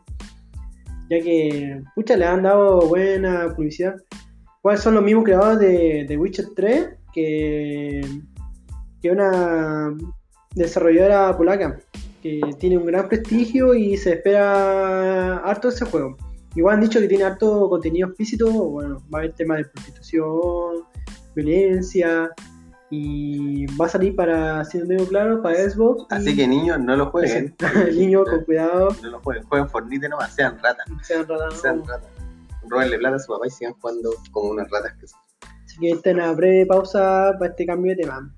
ya 1.10 1.20
que, 1.20 1.82
pucha, 1.94 2.16
le 2.16 2.24
han 2.24 2.42
dado 2.42 2.86
buena 2.86 3.54
publicidad. 3.54 3.96
¿Cuáles 4.62 4.80
son 4.80 4.94
los 4.94 5.04
mismos 5.04 5.24
creadores 5.24 5.58
de, 5.58 6.06
de 6.08 6.16
Witcher 6.16 6.46
3? 6.56 6.88
Que, 7.12 8.00
que 9.02 9.10
una 9.10 9.94
desarrolladora 10.54 11.36
polaca 11.36 11.78
que 12.24 12.40
tiene 12.58 12.78
un 12.78 12.86
gran 12.86 13.06
prestigio 13.06 13.74
y 13.74 13.98
se 13.98 14.14
espera 14.14 15.36
harto 15.40 15.68
ese 15.68 15.84
juego. 15.84 16.16
Igual 16.56 16.76
han 16.76 16.80
dicho 16.80 16.98
que 16.98 17.06
tiene 17.06 17.24
harto 17.24 17.68
contenido 17.68 18.08
explícito, 18.08 18.50
bueno, 18.50 19.02
va 19.12 19.18
a 19.18 19.22
haber 19.22 19.34
temas 19.34 19.58
de 19.58 19.64
prostitución, 19.66 20.84
violencia, 21.36 22.30
y 22.90 23.66
va 23.76 23.84
a 23.86 23.88
salir 23.90 24.16
para, 24.16 24.64
si 24.64 24.78
no 24.78 24.86
tengo 24.86 25.04
claro, 25.06 25.42
para 25.42 25.56
Xbox. 25.68 26.04
y- 26.10 26.14
Así 26.14 26.34
que 26.36 26.46
niños, 26.48 26.80
no 26.80 26.96
lo 26.96 27.10
jueguen. 27.10 27.54
niños 27.94 28.24
con 28.30 28.44
cuidado, 28.44 28.88
No 29.02 29.10
lo 29.10 29.20
jueguen, 29.20 29.44
jueguen 29.44 29.68
Fortnite 29.68 30.08
nomás, 30.08 30.34
sean 30.34 30.58
ratas, 30.62 30.86
sean 31.02 31.26
ratas. 31.28 31.60
sean 31.60 31.84
ratas. 31.86 32.08
Robenle 32.68 32.98
plata 32.98 33.16
a 33.16 33.18
su 33.18 33.32
papá 33.32 33.46
y 33.46 33.50
sigan 33.50 33.74
jugando 33.74 34.10
como 34.30 34.50
unas 34.50 34.70
ratas 34.70 34.94
que 34.98 35.06
son. 35.08 35.20
Así 35.66 35.76
que 35.78 35.90
esta 35.90 36.08
es 36.10 36.16
una 36.16 36.32
breve 36.32 36.64
pausa 36.64 37.34
para 37.38 37.50
este 37.50 37.66
cambio 37.66 37.94
de 37.94 38.02
tema. 38.02 38.34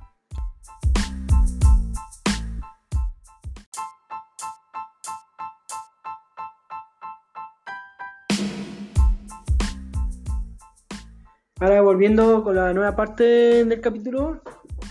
Ahora 11.58 11.80
volviendo 11.80 12.44
con 12.44 12.54
la 12.54 12.74
nueva 12.74 12.94
parte 12.94 13.64
del 13.64 13.80
capítulo. 13.80 14.42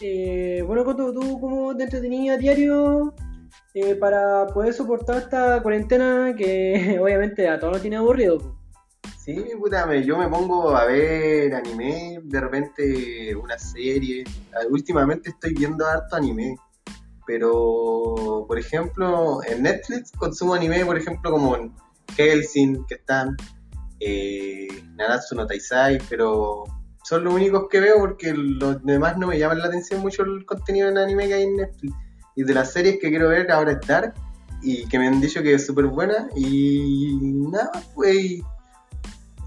eh, 0.02 0.64
bueno, 0.66 0.84
Coto, 0.84 1.14
¿tú 1.14 1.40
cómo 1.40 1.78
te 1.78 1.84
entretenías 1.84 2.38
a 2.38 2.40
diario 2.40 3.14
eh, 3.76 3.94
para 3.94 4.48
poder 4.48 4.74
soportar 4.74 5.18
esta 5.18 5.62
cuarentena 5.62 6.34
que 6.36 6.98
obviamente 7.02 7.48
a 7.48 7.60
todos 7.60 7.74
nos 7.74 7.82
tiene 7.84 7.98
aburrido? 7.98 8.58
Sí, 9.20 9.46
puta, 9.60 9.94
yo 9.98 10.18
me 10.18 10.28
pongo 10.28 10.76
a 10.76 10.86
ver 10.86 11.54
anime, 11.54 12.20
de 12.24 12.42
repente 12.42 13.36
una 13.36 13.60
serie. 13.60 14.24
Ah, 14.54 14.66
Últimamente 14.70 15.30
estoy 15.30 15.54
viendo 15.54 15.86
harto 15.86 16.16
anime. 16.16 16.56
Pero, 17.28 18.46
por 18.48 18.58
ejemplo, 18.58 19.40
en 19.48 19.64
Netflix 19.64 20.12
consumo 20.12 20.56
anime, 20.56 20.84
por 20.86 20.98
ejemplo, 20.98 21.32
como 21.32 21.56
en 21.56 21.74
Helsing, 22.16 22.86
que 22.86 22.96
están, 22.96 23.36
eh, 24.00 24.68
Nanatsu 24.96 25.36
no 25.36 25.46
Taizai, 25.48 26.00
pero 26.10 26.64
son 27.04 27.24
los 27.24 27.34
únicos 27.34 27.66
que 27.70 27.80
veo 27.80 27.98
porque 28.00 28.34
los 28.34 28.84
demás 28.84 29.18
no 29.18 29.28
me 29.28 29.38
llaman 29.40 29.60
la 29.60 29.66
atención 29.68 30.02
mucho 30.02 30.24
el 30.24 30.46
contenido 30.46 30.90
en 30.90 30.98
anime 30.98 31.28
que 31.28 31.34
hay 31.36 31.44
en 31.44 31.56
Netflix. 31.58 31.94
Y 32.36 32.44
de 32.44 32.54
las 32.54 32.74
series 32.74 32.98
que 33.00 33.10
quiero 33.10 33.30
ver 33.30 33.52
ahora 33.52 33.72
es 33.74 33.88
Dark, 33.88 34.14
y 34.62 34.88
que 34.88 34.98
me 35.00 35.08
han 35.08 35.22
dicho 35.22 35.42
que 35.44 35.54
es 35.54 35.66
súper 35.66 35.86
buena, 35.86 36.28
y 36.36 37.16
nada, 37.52 37.72
pues... 37.94 38.16
y- 38.16 38.44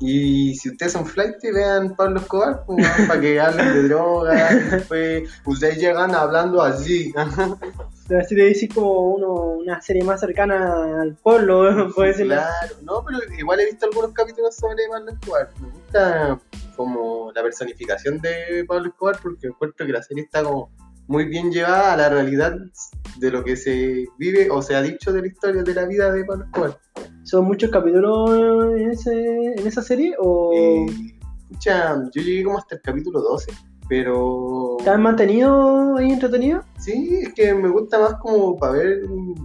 y 0.00 0.55
si 0.55 0.71
ustedes 0.71 0.93
son 0.93 1.05
flight, 1.05 1.35
vean 1.52 1.97
Pablo 1.97 2.21
Escobar, 2.21 2.62
pues, 2.64 2.87
para 3.09 3.21
que 3.21 3.40
hablen 3.40 3.75
de 3.75 3.88
drogas. 3.88 4.52
Después 4.71 5.28
ustedes 5.45 5.78
llegan 5.78 6.14
hablando 6.14 6.62
así. 6.62 7.12
Así 8.17 8.35
te 8.35 8.43
decís 8.43 8.71
como 8.75 9.15
uno, 9.15 9.35
una 9.59 9.83
serie 9.83 10.03
más 10.03 10.21
cercana 10.21 11.03
al 11.03 11.15
pueblo, 11.17 11.93
puede 11.95 12.15
ser. 12.15 12.27
Claro, 12.27 12.77
no, 12.83 13.05
pero 13.05 13.19
igual 13.38 13.61
he 13.61 13.67
visto 13.67 13.87
algunos 13.87 14.12
capítulos 14.12 14.57
sobre 14.57 14.88
Pablo 14.91 15.12
Escobar. 15.12 15.50
Me 15.61 15.69
gusta 15.71 16.41
como 16.75 17.33
la 17.35 17.43
personificación 17.43 18.19
de 18.21 18.65
Pablo 18.67 18.88
Escobar 18.88 19.19
porque 19.23 19.49
encuentro 19.49 19.85
que 19.85 19.93
la 19.93 20.03
serie 20.03 20.25
está 20.25 20.43
como 20.43 20.71
muy 21.07 21.25
bien 21.27 21.50
llevada 21.50 21.93
a 21.93 21.97
la 21.97 22.09
realidad 22.09 22.57
de 23.19 23.31
lo 23.31 23.45
que 23.45 23.57
se 23.57 24.07
vive 24.19 24.49
o 24.50 24.62
se 24.62 24.75
ha 24.75 24.83
dicho 24.83 25.12
de 25.12 25.23
la 25.23 25.27
historia 25.27 25.62
de 25.62 25.75
la 25.75 25.85
vida 25.85 26.11
de 26.11 26.25
Pablo 26.25 26.45
Escobar. 26.45 26.79
¿Son 27.25 27.45
muchos 27.45 27.71
capítulos 27.71 28.31
en, 28.75 28.91
ese, 28.91 29.53
en 29.59 29.67
esa 29.67 29.83
serie? 29.83 30.15
¿O 30.19 30.50
Y, 30.55 31.19
pucha, 31.49 31.95
yo 32.15 32.23
llegué 32.23 32.45
como 32.45 32.59
hasta 32.59 32.77
el 32.77 32.81
capítulo 32.81 33.21
12, 33.21 33.53
pero... 33.88 34.76
están 34.78 35.02
mantenidos 35.02 35.99
ahí 35.99 36.11
entretenidos? 36.11 36.64
Sí, 36.78 37.21
es 37.23 37.35
que 37.35 37.54
me 37.54 37.68
gusta 37.68 37.99
más 37.99 38.14
como 38.14 38.57
para 38.57 38.75
ver, 38.75 39.00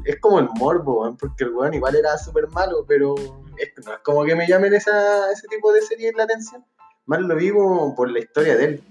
es 0.06 0.20
como 0.20 0.40
el 0.40 0.50
morbo, 0.56 1.16
porque 1.20 1.46
el 1.46 1.54
weón 1.54 1.74
igual 1.74 1.96
era 1.96 2.18
súper 2.18 2.48
malo, 2.50 2.86
pero 2.88 3.16
es, 3.58 3.86
no 3.86 3.94
es 3.94 4.00
como 4.04 4.26
que 4.26 4.36
me 4.36 4.48
llamen 4.48 4.74
esa, 4.74 5.32
ese 5.32 5.48
tipo 5.48 5.72
de 5.72 5.82
series 5.82 6.16
la 6.16 6.24
atención. 6.24 6.64
Más 7.06 7.22
lo 7.22 7.36
vivo 7.36 7.94
por 7.96 8.10
la 8.12 8.20
historia 8.20 8.56
de 8.56 8.66
él, 8.66 8.84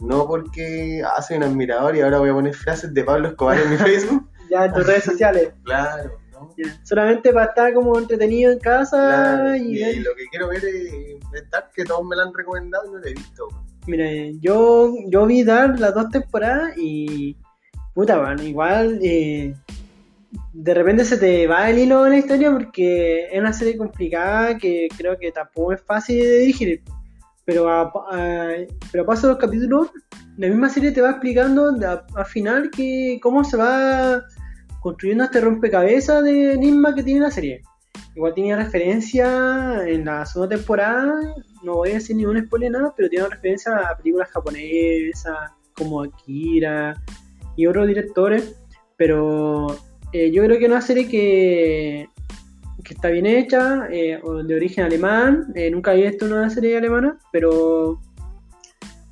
no 0.00 0.26
porque 0.26 1.02
ah, 1.04 1.20
soy 1.22 1.38
un 1.38 1.44
admirador 1.44 1.96
y 1.96 2.00
ahora 2.00 2.18
voy 2.18 2.30
a 2.30 2.34
poner 2.34 2.54
frases 2.54 2.92
de 2.92 3.04
Pablo 3.04 3.28
Escobar 3.28 3.58
en 3.58 3.70
mi 3.70 3.76
Facebook. 3.76 4.28
Ya 4.50 4.66
en 4.66 4.72
tus 4.72 4.86
redes 4.86 5.04
sociales. 5.04 5.52
Claro, 5.64 6.18
¿no? 6.32 6.54
Ya. 6.56 6.80
Solamente 6.84 7.32
para 7.32 7.46
estar 7.46 7.74
como 7.74 7.98
entretenido 7.98 8.52
en 8.52 8.58
casa 8.58 8.96
Claro, 8.96 9.56
y, 9.56 9.82
y, 9.82 10.00
lo 10.00 10.14
que 10.14 10.26
quiero 10.30 10.48
ver 10.48 10.64
es, 10.64 10.92
es 11.32 11.50
Dark, 11.50 11.70
que 11.74 11.84
todos 11.84 12.04
me 12.04 12.14
lo 12.14 12.22
han 12.22 12.34
recomendado 12.34 12.86
y 12.86 12.90
no 12.90 12.98
lo 12.98 13.06
he 13.06 13.14
visto. 13.14 13.48
Mira, 13.86 14.06
yo, 14.40 14.92
yo 15.08 15.26
vi 15.26 15.44
Dark 15.44 15.78
las 15.78 15.94
dos 15.94 16.10
temporadas 16.10 16.72
y. 16.76 17.36
Puta, 17.94 18.18
bueno, 18.18 18.42
igual. 18.42 18.98
eh, 19.02 19.54
de 20.52 20.74
repente 20.74 21.04
se 21.04 21.18
te 21.18 21.46
va 21.46 21.70
el 21.70 21.78
hilo 21.78 22.04
en 22.06 22.12
la 22.12 22.18
historia 22.18 22.50
porque 22.50 23.26
es 23.30 23.38
una 23.38 23.52
serie 23.52 23.76
complicada 23.76 24.58
que 24.58 24.88
creo 24.96 25.16
que 25.18 25.30
tampoco 25.32 25.72
es 25.72 25.80
fácil 25.82 26.18
de 26.18 26.38
digerir. 26.40 26.82
Pero 27.44 27.68
a, 27.68 27.82
a- 28.10 28.48
pero 28.90 29.06
paso 29.06 29.28
de 29.28 29.32
los 29.34 29.40
capítulos, 29.40 29.90
la 30.36 30.48
misma 30.48 30.68
serie 30.68 30.90
te 30.92 31.00
va 31.00 31.10
explicando 31.10 31.72
de 31.72 31.86
al 31.86 32.26
final 32.26 32.70
que 32.70 33.18
cómo 33.22 33.44
se 33.44 33.56
va 33.56 34.22
construyendo 34.80 35.24
este 35.24 35.40
rompecabezas 35.40 36.22
de 36.24 36.54
enigma 36.54 36.94
que 36.94 37.02
tiene 37.02 37.20
la 37.20 37.30
serie. 37.30 37.62
Igual 38.14 38.34
tenía 38.34 38.56
referencia 38.56 39.86
en 39.86 40.04
la 40.04 40.24
segunda 40.24 40.56
temporada, 40.56 41.34
no 41.62 41.74
voy 41.74 41.90
a 41.90 41.94
decir 41.94 42.16
ningún 42.16 42.44
spoiler 42.46 42.70
nada, 42.70 42.94
pero 42.96 43.08
tiene 43.08 43.28
referencia 43.28 43.76
a 43.76 43.96
películas 43.96 44.30
japonesas 44.30 45.52
como 45.74 46.02
Akira 46.02 46.94
y 47.56 47.66
otros 47.66 47.86
directores. 47.86 48.56
Pero 48.96 49.66
eh, 50.12 50.30
yo 50.32 50.42
creo 50.44 50.58
que 50.58 50.64
es 50.64 50.70
una 50.70 50.80
serie 50.80 51.08
que, 51.08 52.08
que 52.82 52.94
está 52.94 53.08
bien 53.08 53.26
hecha, 53.26 53.88
eh, 53.90 54.20
de 54.46 54.54
origen 54.54 54.84
alemán. 54.84 55.52
eh, 55.54 55.70
nunca 55.70 55.90
había 55.90 56.10
visto 56.10 56.24
una 56.24 56.48
serie 56.48 56.78
alemana, 56.78 57.18
pero 57.32 58.00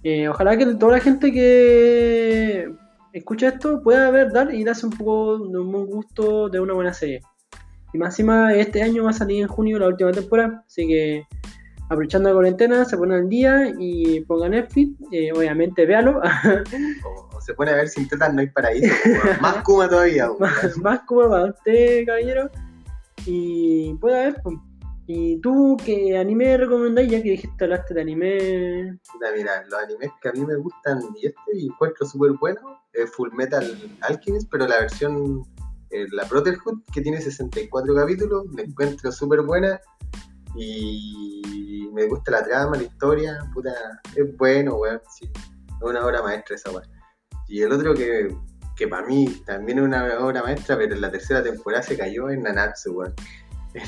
eh, 0.02 0.28
ojalá 0.28 0.56
que 0.56 0.66
toda 0.66 0.92
la 0.92 1.00
gente 1.00 1.32
que 1.32 2.70
escucha 3.12 3.48
esto 3.48 3.82
pueda 3.82 4.10
ver 4.10 4.32
Dark 4.32 4.54
y 4.54 4.64
darse 4.64 4.86
un 4.86 4.92
poco 4.92 5.38
de 5.38 5.58
un 5.58 5.72
buen 5.72 5.86
gusto 5.86 6.48
de 6.48 6.60
una 6.60 6.74
buena 6.74 6.92
serie. 6.92 7.20
Y 7.94 7.98
más 7.98 8.14
encima, 8.14 8.52
este 8.54 8.82
año 8.82 9.04
va 9.04 9.10
a 9.10 9.14
salir 9.14 9.42
en 9.42 9.48
junio 9.48 9.78
la 9.78 9.86
última 9.86 10.10
temporada, 10.10 10.64
así 10.66 10.86
que 10.88 11.24
aprovechando 11.84 12.28
la 12.28 12.34
cuarentena, 12.34 12.84
se 12.84 12.96
ponen 12.96 13.18
al 13.20 13.28
día 13.28 13.72
y 13.78 14.20
pongan 14.22 14.50
Netflix, 14.50 14.90
eh, 15.12 15.30
obviamente 15.32 15.86
véalo, 15.86 16.20
O, 17.04 17.36
o 17.36 17.40
se 17.40 17.54
pone 17.54 17.70
a 17.70 17.76
ver 17.76 17.88
sin 17.88 18.08
tetas 18.08 18.34
no 18.34 18.40
hay 18.40 18.48
paraíso, 18.48 18.92
más 19.40 19.62
Kuma 19.62 19.88
todavía. 19.88 20.28
más, 20.40 20.76
más 20.78 21.00
como 21.06 21.28
para 21.28 21.44
usted, 21.44 22.04
caballero, 22.04 22.50
y 23.26 23.94
pueda 23.94 24.24
ver. 24.24 24.40
pues. 24.42 24.56
¿Y 25.06 25.38
tú 25.40 25.76
qué 25.84 26.16
anime 26.16 26.56
recomendáis? 26.56 27.10
Ya 27.10 27.22
que 27.22 27.30
dijiste 27.32 27.64
hablaste 27.64 27.92
de 27.92 28.00
anime. 28.00 28.98
Puta, 29.12 29.26
mira, 29.36 29.62
los 29.70 29.78
animes 29.84 30.10
que 30.22 30.30
a 30.30 30.32
mí 30.32 30.46
me 30.46 30.56
gustan 30.56 30.98
y 31.20 31.26
este 31.26 31.42
y 31.54 31.66
encuentro 31.66 32.06
súper 32.06 32.32
bueno 32.40 32.80
es 32.94 33.10
Full 33.12 33.28
Metal 33.34 33.64
Alchemist, 34.00 34.48
pero 34.50 34.66
la 34.66 34.80
versión, 34.80 35.42
la 36.10 36.24
Brotherhood, 36.24 36.82
que 36.92 37.00
tiene 37.00 37.20
64 37.20 37.94
capítulos, 37.94 38.46
la 38.54 38.62
encuentro 38.62 39.12
súper 39.12 39.42
buena 39.42 39.80
y 40.56 41.88
me 41.92 42.06
gusta 42.06 42.32
la 42.32 42.44
trama, 42.44 42.76
la 42.76 42.82
historia, 42.82 43.38
puta, 43.52 43.72
es 44.14 44.36
bueno, 44.36 44.76
weón, 44.76 45.00
sí, 45.08 45.30
es 45.34 45.82
una 45.82 46.04
obra 46.04 46.22
maestra 46.22 46.56
esa 46.56 46.70
weón. 46.70 46.88
Y 47.48 47.62
el 47.62 47.72
otro 47.72 47.94
que, 47.94 48.34
que 48.76 48.88
para 48.88 49.06
mí 49.06 49.42
también 49.46 49.78
es 49.78 49.84
una 49.84 50.18
obra 50.18 50.42
maestra, 50.42 50.76
pero 50.76 50.94
en 50.94 51.00
la 51.00 51.10
tercera 51.10 51.42
temporada 51.42 51.82
se 51.82 51.96
cayó 51.96 52.30
en 52.30 52.42
Nanatsu, 52.42 52.92
weón. 52.92 53.14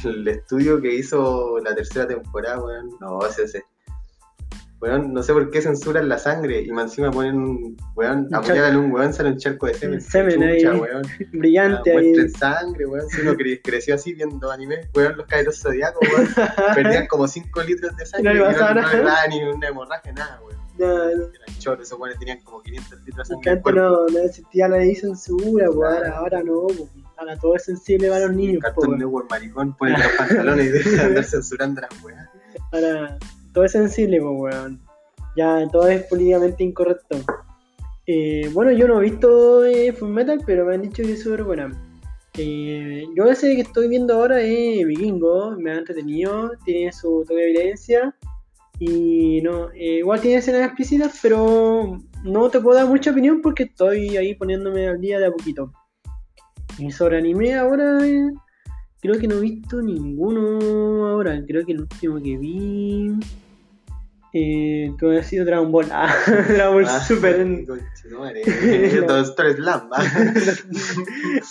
El 0.04 0.26
estudio 0.26 0.80
que 0.80 0.94
hizo 0.94 1.58
la 1.60 1.74
tercera 1.74 2.08
temporada, 2.08 2.62
weón, 2.62 2.90
no, 3.00 3.24
ese, 3.24 3.44
ese 3.44 3.64
Weón, 4.78 5.14
no 5.14 5.22
sé 5.22 5.32
por 5.32 5.50
qué 5.50 5.62
censuran 5.62 6.06
la 6.08 6.18
sangre 6.18 6.60
y 6.60 6.68
encima 6.68 7.10
ponen 7.10 7.36
un 7.36 7.76
weón, 7.94 8.26
Un 8.28 8.34
apoyan 8.34 8.74
a 8.74 8.78
un 8.78 8.92
weón, 8.92 9.12
sale 9.14 9.30
un 9.30 9.38
charco 9.38 9.66
de 9.66 9.74
semen. 9.74 10.00
Semen 10.02 10.34
Chucha, 10.34 10.70
ahí. 10.72 10.78
weón. 10.80 11.02
Brillante 11.32 11.94
Ah, 11.94 11.98
ahí. 11.98 12.28
sangre, 12.28 12.86
weón. 12.86 13.08
Si 13.08 13.22
uno 13.22 13.32
cre- 13.34 13.60
creció 13.64 13.94
así 13.94 14.12
viendo 14.12 14.50
anime, 14.50 14.80
weón, 14.94 15.16
los 15.16 15.26
caídos 15.26 15.60
zodiacos, 15.62 16.06
weón, 16.08 16.28
perdían 16.74 17.06
como 17.06 17.26
5 17.26 17.62
litros 17.62 17.96
de 17.96 18.04
sangre 18.06 18.34
No 18.34 18.50
y 18.50 18.52
no, 18.54 18.58
no 18.74 18.74
nada. 18.74 19.26
ni 19.28 19.42
una 19.44 19.68
hemorragia, 19.68 20.12
nada, 20.12 20.40
weón. 20.44 20.56
No, 20.78 20.86
no. 20.88 21.10
Eran 21.24 21.58
choros, 21.58 21.86
esos 21.86 21.98
weones 21.98 22.18
tenían 22.18 22.38
como 22.40 22.60
500 22.60 23.00
litros 23.06 23.28
de 23.28 23.34
sangre. 23.34 23.50
antes 23.52 23.74
no, 23.74 24.06
no 24.08 24.18
existía 24.18 24.68
la 24.68 24.76
ley 24.76 24.94
censura, 24.94 25.68
pues, 25.74 26.00
Claro. 26.00 26.14
ahora, 26.16 26.42
no, 26.42 26.66
pues, 26.66 26.82
ahora 27.16 27.38
todo 27.38 27.56
es 27.56 27.64
sensible 27.64 28.10
para 28.10 28.26
los 28.26 28.36
niños, 28.36 28.62
Cartoon 28.62 28.88
weón. 28.88 28.98
Network 28.98 29.30
maricón, 29.30 29.74
ponen 29.74 29.94
los 29.98 30.12
pantalones 30.18 30.66
y 30.66 30.68
dejan 30.68 30.94
de 30.96 31.02
andar 31.02 31.24
censurando 31.24 31.80
las 31.80 32.04
weas. 32.04 32.28
ahora 32.72 33.18
todo 33.56 33.64
es 33.64 33.72
sensible, 33.72 34.20
pues, 34.20 34.34
weón. 34.36 34.78
Ya 35.34 35.66
todo 35.72 35.88
es 35.88 36.02
políticamente 36.04 36.62
incorrecto. 36.62 37.16
Eh, 38.06 38.50
bueno, 38.52 38.70
yo 38.70 38.86
no 38.86 39.00
he 39.00 39.04
visto 39.04 39.64
eh, 39.64 39.94
Full 39.94 40.10
Metal, 40.10 40.38
pero 40.44 40.66
me 40.66 40.74
han 40.74 40.82
dicho 40.82 41.02
que 41.02 41.14
es 41.14 41.22
súper 41.22 41.42
buena. 41.42 41.72
Eh, 42.36 43.06
yo 43.16 43.24
ese 43.24 43.54
que 43.54 43.62
estoy 43.62 43.88
viendo 43.88 44.12
ahora 44.12 44.42
es 44.42 44.86
Vikingo, 44.86 45.52
me 45.52 45.70
ha 45.70 45.78
entretenido, 45.78 46.52
tiene 46.66 46.92
su 46.92 47.24
toque 47.26 47.40
de 47.40 47.46
violencia 47.46 48.14
y 48.78 49.40
no, 49.40 49.70
eh, 49.72 50.00
igual 50.00 50.20
tiene 50.20 50.36
escenas 50.36 50.66
explícitas, 50.66 51.18
pero 51.22 51.98
no 52.24 52.50
te 52.50 52.60
puedo 52.60 52.76
dar 52.76 52.86
mucha 52.86 53.10
opinión 53.10 53.40
porque 53.40 53.62
estoy 53.62 54.18
ahí 54.18 54.34
poniéndome 54.34 54.86
al 54.86 55.00
día 55.00 55.18
de 55.18 55.28
a 55.28 55.30
poquito. 55.30 55.72
Y 56.78 56.90
sobre 56.90 57.16
anime 57.16 57.54
ahora, 57.54 58.00
creo 59.00 59.18
que 59.18 59.26
no 59.26 59.36
he 59.36 59.40
visto 59.40 59.80
ninguno 59.80 61.06
ahora, 61.06 61.42
creo 61.46 61.64
que 61.64 61.72
el 61.72 61.80
último 61.80 62.20
que 62.22 62.36
vi... 62.36 63.18
Eh, 64.38 64.94
que 64.98 65.18
ha 65.18 65.22
sido 65.22 65.46
Dragon 65.46 65.72
Ball. 65.72 65.86
Ah, 65.90 66.14
Dragon 66.26 66.74
Ball 66.74 66.86
Ah, 66.86 67.00
Super. 67.00 67.64
Doctor 69.06 69.54
Slam, 69.54 69.90
¿va? 69.90 69.96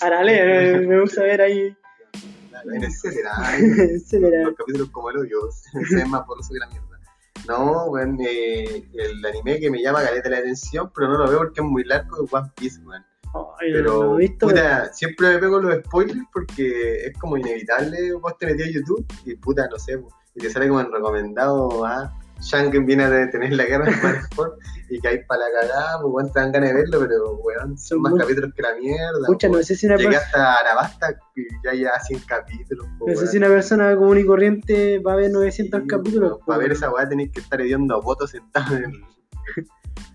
Arale, 0.02 0.78
me, 0.78 0.88
me 0.88 1.02
gusta 1.02 1.24
ver 1.24 1.41
ahí. 1.41 1.76
En 2.71 2.84
etcétera. 2.84 3.32
Los 4.45 4.56
capítulos 4.56 4.89
como 4.91 5.10
el 5.10 5.17
hoyo, 5.17 5.50
se 5.52 5.95
ven 5.95 6.12
más 6.12 6.28
borroso 6.28 6.54
que 6.54 6.60
la 6.60 6.67
mierda. 6.67 6.86
No, 7.48 7.86
weón, 7.86 8.19
eh, 8.21 8.84
el 8.93 9.26
anime 9.26 9.60
que 9.60 9.71
me 9.71 9.82
llama 9.82 10.04
caleta 10.04 10.30
la 10.30 10.38
atención, 10.38 10.91
pero 10.95 11.10
no 11.10 11.17
lo 11.17 11.30
veo 11.30 11.38
porque 11.39 11.62
es 11.62 11.65
muy 11.65 11.84
largo, 11.86 12.24
es 12.24 12.34
One 12.34 12.52
Piece, 12.56 12.80
weón. 12.82 13.04
Pero, 13.60 14.15
visto. 14.15 14.48
puta, 14.48 14.93
siempre 14.93 15.34
me 15.34 15.39
pego 15.39 15.60
los 15.60 15.84
spoilers 15.86 16.21
porque 16.32 17.08
es 17.08 17.17
como 17.17 17.36
inevitable, 17.38 18.13
vos 18.13 18.38
te 18.38 18.45
metías 18.45 18.69
a 18.69 18.71
YouTube 18.71 19.06
y 19.26 19.36
puta, 19.36 19.67
no 19.69 19.78
sé, 19.78 20.00
y 20.36 20.39
te 20.39 20.50
sale 20.50 20.67
como 20.67 20.82
en 20.82 20.91
recomendado, 20.91 21.86
ah, 21.86 22.13
Shanken 22.41 22.86
viene 22.86 23.04
a 23.04 23.10
detener 23.10 23.54
la 23.54 23.65
guerra 23.65 23.86
en 23.89 23.95
y 24.89 25.00
que 25.00 25.08
hay 25.08 25.24
para 25.26 25.41
la 25.41 25.62
cagada, 25.62 26.02
pues 26.02 26.13
weón, 26.13 26.32
te 26.32 26.39
dan 26.39 26.52
ganas 26.52 26.69
de 26.69 26.76
verlo, 26.76 27.00
pero 27.00 27.36
weón, 27.38 27.78
son 27.78 28.02
más 28.02 28.13
capítulos 28.13 28.54
que 28.54 28.62
la 28.62 28.76
mierda. 28.76 29.26
Pucha, 29.26 29.50
no 29.50 29.62
sé 29.63 29.76
si 29.76 29.88
una 29.88 29.98
Llegué 29.98 30.10
persona. 30.10 30.26
hasta 30.26 30.60
Arabasta 30.60 31.19
y 31.36 31.43
ya 31.63 31.74
ya 31.74 32.00
100 32.00 32.19
capítulos. 32.28 32.88
No 33.06 33.15
sé 33.15 33.28
si 33.28 33.38
una 33.38 33.48
persona 33.48 33.95
común 33.95 34.19
y 34.19 34.26
corriente 34.26 35.00
va 35.00 35.13
a 35.13 35.15
ver 35.15 35.32
900 35.32 35.84
capítulos. 35.88 36.39
Para 36.45 36.60
ver 36.60 36.67
pues. 36.69 36.80
esa 36.80 36.91
weá 36.91 37.10
tenéis 37.10 37.32
que 37.32 37.39
estar 37.39 37.60
hediondo 37.62 37.95
a 37.95 38.02
votos 38.02 38.32
sentado 38.32 38.76
en 38.76 38.84
el, 38.84 39.04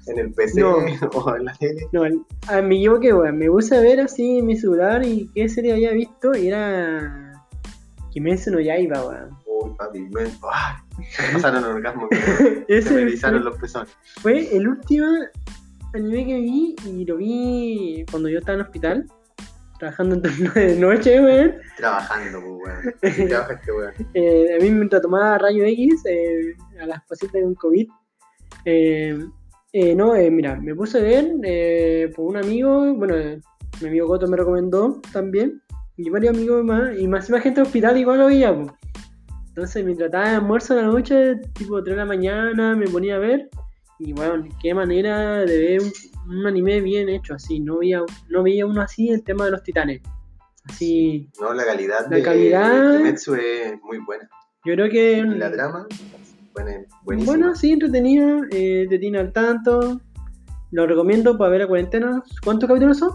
en 0.07 0.19
el 0.19 0.33
PC 0.33 0.61
No. 0.61 0.77
o 1.15 1.37
en 1.37 1.45
la 1.45 1.55
tele. 1.55 1.89
No, 1.93 2.03
ah, 2.47 2.63
me 2.63 2.77
equivoqué, 2.77 3.13
weón. 3.13 3.39
Me 3.39 3.49
puse 3.51 3.77
a 3.77 3.81
ver 3.81 4.01
así 4.01 4.41
mi 4.43 4.57
celular 4.57 5.05
y 5.05 5.29
qué 5.35 5.49
serie 5.49 5.73
había 5.73 5.91
visto 5.93 6.35
y 6.37 6.49
era. 6.49 7.27
Kimetsu 8.13 8.53
no 8.53 8.61
Yaiba, 8.61 9.05
weón. 9.05 9.37
Uy, 9.47 9.75
papi, 9.77 10.09
pasaron 11.33 11.65
orgasmo. 11.65 12.09
Se 12.11 12.65
Ese 12.69 13.03
erizaron 13.03 13.45
los 13.45 13.59
pezones. 13.59 13.91
fue 14.21 14.55
el 14.57 14.69
último 14.69 15.07
anime 15.95 16.27
que 16.27 16.41
vi 16.41 16.77
y 16.87 17.05
lo 17.05 17.17
vi 17.17 18.05
cuando 18.11 18.29
yo 18.29 18.39
estaba 18.39 18.55
en 18.55 18.61
el 18.61 18.67
hospital, 18.67 19.07
trabajando 19.79 20.17
de 20.17 20.77
noche, 20.77 21.21
weón. 21.21 21.55
Trabajando, 21.77 22.41
pues, 22.41 22.95
weón. 23.03 23.15
Sí, 23.15 23.27
trabaja 23.27 23.53
este 23.55 23.73
weón. 23.73 23.93
Eh, 24.15 24.57
a 24.59 24.63
mí 24.63 24.71
mientras 24.71 25.03
tomaba 25.03 25.39
rayo 25.39 25.65
X 25.65 26.03
eh, 26.09 26.55
a 26.81 26.87
las 26.87 27.03
pacientes 27.07 27.43
con 27.43 27.55
COVID. 27.55 27.89
eh, 28.65 29.19
eh, 29.73 29.95
no, 29.95 30.17
eh, 30.17 30.31
mira, 30.33 30.57
me 30.57 30.75
puse 30.75 30.99
a 30.99 31.03
ver 31.03 31.31
eh, 31.45 32.13
por 32.17 32.27
un 32.27 32.37
amigo, 32.37 32.93
bueno, 32.95 33.15
mi 33.81 33.87
amigo 33.89 34.09
Coto 34.09 34.27
me 34.27 34.37
recomendó 34.37 35.01
también, 35.13 35.63
y 35.97 36.11
varios 36.11 36.35
amigos 36.37 36.65
más, 36.65 36.99
y 36.99 37.07
más, 37.07 37.31
más 37.31 37.41
gente 37.41 37.61
de 37.61 37.67
hospital 37.69 37.97
igual 37.97 38.19
lo 38.19 38.27
veía. 38.27 38.53
po. 38.53 38.77
Entonces, 39.51 39.85
mientras 39.85 40.07
estaba 40.07 40.31
de 40.31 40.37
almuerzo 40.37 40.79
en 40.79 40.87
la 40.87 40.93
noche, 40.93 41.37
tipo 41.55 41.83
3 41.83 41.95
de 41.97 42.01
la 42.01 42.07
mañana, 42.07 42.75
me 42.77 42.87
ponía 42.87 43.17
a 43.17 43.19
ver, 43.19 43.49
y 43.99 44.13
bueno, 44.13 44.45
qué 44.63 44.73
manera 44.75 45.41
de 45.45 45.59
ver 45.59 45.81
un, 45.83 45.93
un 46.39 46.47
anime 46.47 46.81
bien 46.81 47.09
hecho, 47.09 47.35
así, 47.35 47.61
no 47.61 47.79
veía, 47.79 48.03
no 48.29 48.43
veía 48.43 48.65
uno 48.65 48.81
así, 48.81 49.09
el 49.11 49.23
tema 49.25 49.45
de 49.45 49.51
los 49.51 49.63
titanes. 49.63 50.01
Así, 50.65 51.29
No, 51.41 51.53
la 51.53 51.65
calidad 51.65 52.07
La 52.09 52.17
de 52.17 52.23
calidad- 52.23 52.97
Kimetsu 52.99 53.35
es 53.35 53.75
muy 53.83 53.99
buena. 53.99 54.29
yo 54.65 54.75
creo 54.75 54.89
que... 54.89 55.19
Y 55.19 55.25
la 55.39 55.51
trama, 55.51 55.87
buena, 56.55 56.73
buenísima. 57.03 57.33
Bueno, 57.37 57.55
sí, 57.57 57.73
entretenido, 57.73 58.43
eh, 58.53 58.87
te 58.89 58.99
tiene 58.99 59.19
al 59.19 59.33
tanto. 59.33 60.01
Lo 60.71 60.87
recomiendo 60.87 61.37
para 61.37 61.51
ver 61.51 61.63
a 61.63 61.67
cuarentena. 61.67 62.23
¿Cuántos 62.45 62.69
capítulos 62.69 62.99
son? 62.99 63.11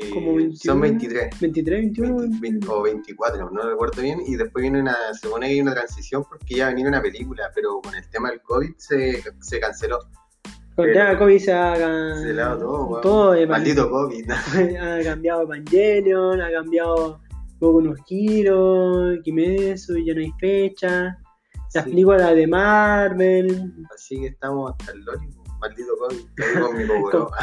Eh, 0.00 0.10
como 0.14 0.34
21. 0.36 0.56
son 0.56 0.80
23. 0.80 1.40
23, 1.40 1.80
21. 1.80 2.16
20, 2.18 2.38
20 2.40 2.66
o 2.68 2.82
24, 2.82 3.50
no 3.50 3.62
recuerdo 3.62 4.00
bien, 4.02 4.20
y 4.26 4.36
después 4.36 4.62
viene 4.62 4.80
una, 4.80 4.94
se 5.12 5.26
supone 5.26 5.46
que 5.46 5.52
hay 5.54 5.60
una 5.60 5.74
transición 5.74 6.24
porque 6.28 6.54
ya 6.56 6.68
venía 6.68 6.86
una 6.86 7.02
película, 7.02 7.50
pero 7.54 7.80
con 7.82 7.94
el 7.94 8.08
tema 8.08 8.30
del 8.30 8.40
COVID 8.42 8.74
se, 8.76 9.22
se 9.40 9.58
canceló. 9.60 9.98
Con 10.76 10.86
el 10.86 10.92
tema 10.94 11.10
de 11.10 11.18
COVID 11.18 11.38
se 11.38 11.52
ha, 11.52 11.74
Se 12.22 12.32
lado 12.32 12.58
todo, 12.60 13.00
todo, 13.00 13.34
eh, 13.34 13.46
Maldito 13.46 13.90
COVID. 13.90 14.30
ha 14.80 15.02
cambiado 15.02 15.42
Evangelion, 15.42 16.40
ha 16.40 16.52
cambiado 16.52 17.20
Boku 17.58 17.80
no 17.82 17.94
Hero, 18.08 19.20
Kimetsu, 19.24 19.98
ya 19.98 20.14
no 20.14 20.20
hay 20.20 20.32
fecha. 20.38 21.18
Las 21.74 21.84
Sí. 21.84 21.90
películas 21.90 22.34
de 22.34 22.46
Marvel. 22.46 23.72
Así 23.94 24.20
que 24.20 24.28
estamos 24.28 24.70
hasta 24.72 24.92
el 24.92 25.00
lórico. 25.00 25.37
Maldito 25.60 25.92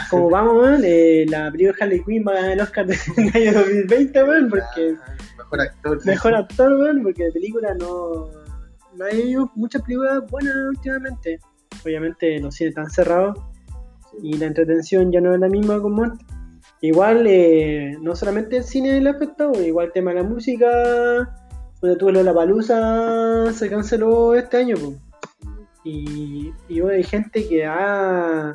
Como, 0.10 0.30
vamos, 0.30 0.54
weón, 0.56 0.82
eh, 0.86 1.26
la 1.30 1.52
película 1.52 1.78
Harley 1.82 2.04
Quinn 2.04 2.24
va 2.28 2.32
a 2.32 2.36
ganar 2.36 2.52
el 2.52 2.62
Oscar 2.62 2.86
del 2.88 2.98
año 3.34 3.54
2020, 3.54 4.24
weón, 4.24 4.50
porque 4.50 4.96
Ah, 5.06 5.16
Mejor 5.38 5.62
actor. 5.62 6.06
mejor 6.06 6.36
actor, 6.36 6.74
weón, 6.74 7.04
porque 7.04 7.26
de 7.26 7.32
película 7.32 7.74
no, 7.76 8.30
no 8.96 9.06
hay 9.06 9.36
muchas 9.56 9.82
películas 9.84 10.24
buenas 10.30 10.54
últimamente. 10.70 11.40
Obviamente 11.84 12.40
los 12.40 12.56
cines 12.56 12.72
están 12.72 12.90
cerrados 12.90 13.38
y 14.24 14.38
la 14.38 14.46
entretención 14.48 15.12
ya 15.12 15.22
no 15.22 15.34
es 15.34 15.40
la 15.40 15.50
misma 15.50 15.80
como 15.82 16.04
antes. 16.04 16.26
Igual, 16.82 17.26
eh, 17.28 17.98
no 18.02 18.16
solamente 18.16 18.58
el 18.58 18.64
cine 18.64 19.00
le 19.02 19.10
ha 19.10 19.14
afectado, 19.14 19.62
igual 19.64 19.88
el 19.88 19.92
tema 19.94 20.12
de 20.12 20.18
la 20.22 20.28
música, 20.28 20.68
donde 21.82 21.98
tuvo 21.98 22.12
la 22.12 22.34
palusa 22.34 23.52
se 23.54 23.70
canceló 23.70 24.36
este 24.36 24.58
año. 24.58 24.76
po. 24.78 24.94
Y, 25.86 26.52
y 26.68 26.82
bueno, 26.82 26.98
hay 26.98 27.04
gente 27.04 27.48
que 27.48 27.66
ha 27.66 28.54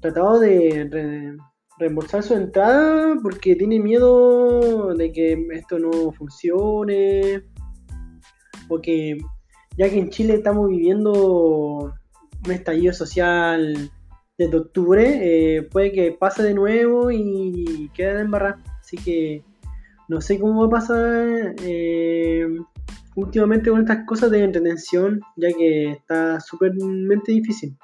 tratado 0.00 0.40
de 0.40 0.88
re- 0.90 1.36
reembolsar 1.78 2.22
su 2.22 2.34
entrada 2.34 3.14
porque 3.22 3.54
tiene 3.56 3.78
miedo 3.80 4.92
de 4.94 5.12
que 5.12 5.46
esto 5.52 5.78
no 5.78 6.12
funcione 6.12 7.44
o 8.68 8.80
que 8.80 9.18
ya 9.76 9.88
que 9.88 9.98
en 9.98 10.10
Chile 10.10 10.34
estamos 10.34 10.68
viviendo 10.68 11.94
un 12.44 12.52
estallido 12.52 12.92
social 12.92 13.90
desde 14.36 14.56
octubre, 14.56 15.56
eh, 15.56 15.62
puede 15.62 15.92
que 15.92 16.12
pase 16.12 16.42
de 16.42 16.54
nuevo 16.54 17.12
y 17.12 17.88
quede 17.94 18.20
en 18.20 18.30
barra. 18.30 18.58
Así 18.80 18.96
que 18.96 19.44
no 20.08 20.20
sé 20.20 20.40
cómo 20.40 20.62
va 20.62 20.66
a 20.66 20.80
pasar 20.80 21.54
eh, 21.62 22.46
últimamente 23.18 23.70
con 23.70 23.80
estas 23.80 24.06
cosas 24.06 24.30
de 24.30 24.44
entretención, 24.44 25.20
ya 25.36 25.48
que 25.48 25.90
está 25.92 26.40
súpermente 26.40 27.32
difícil. 27.32 27.76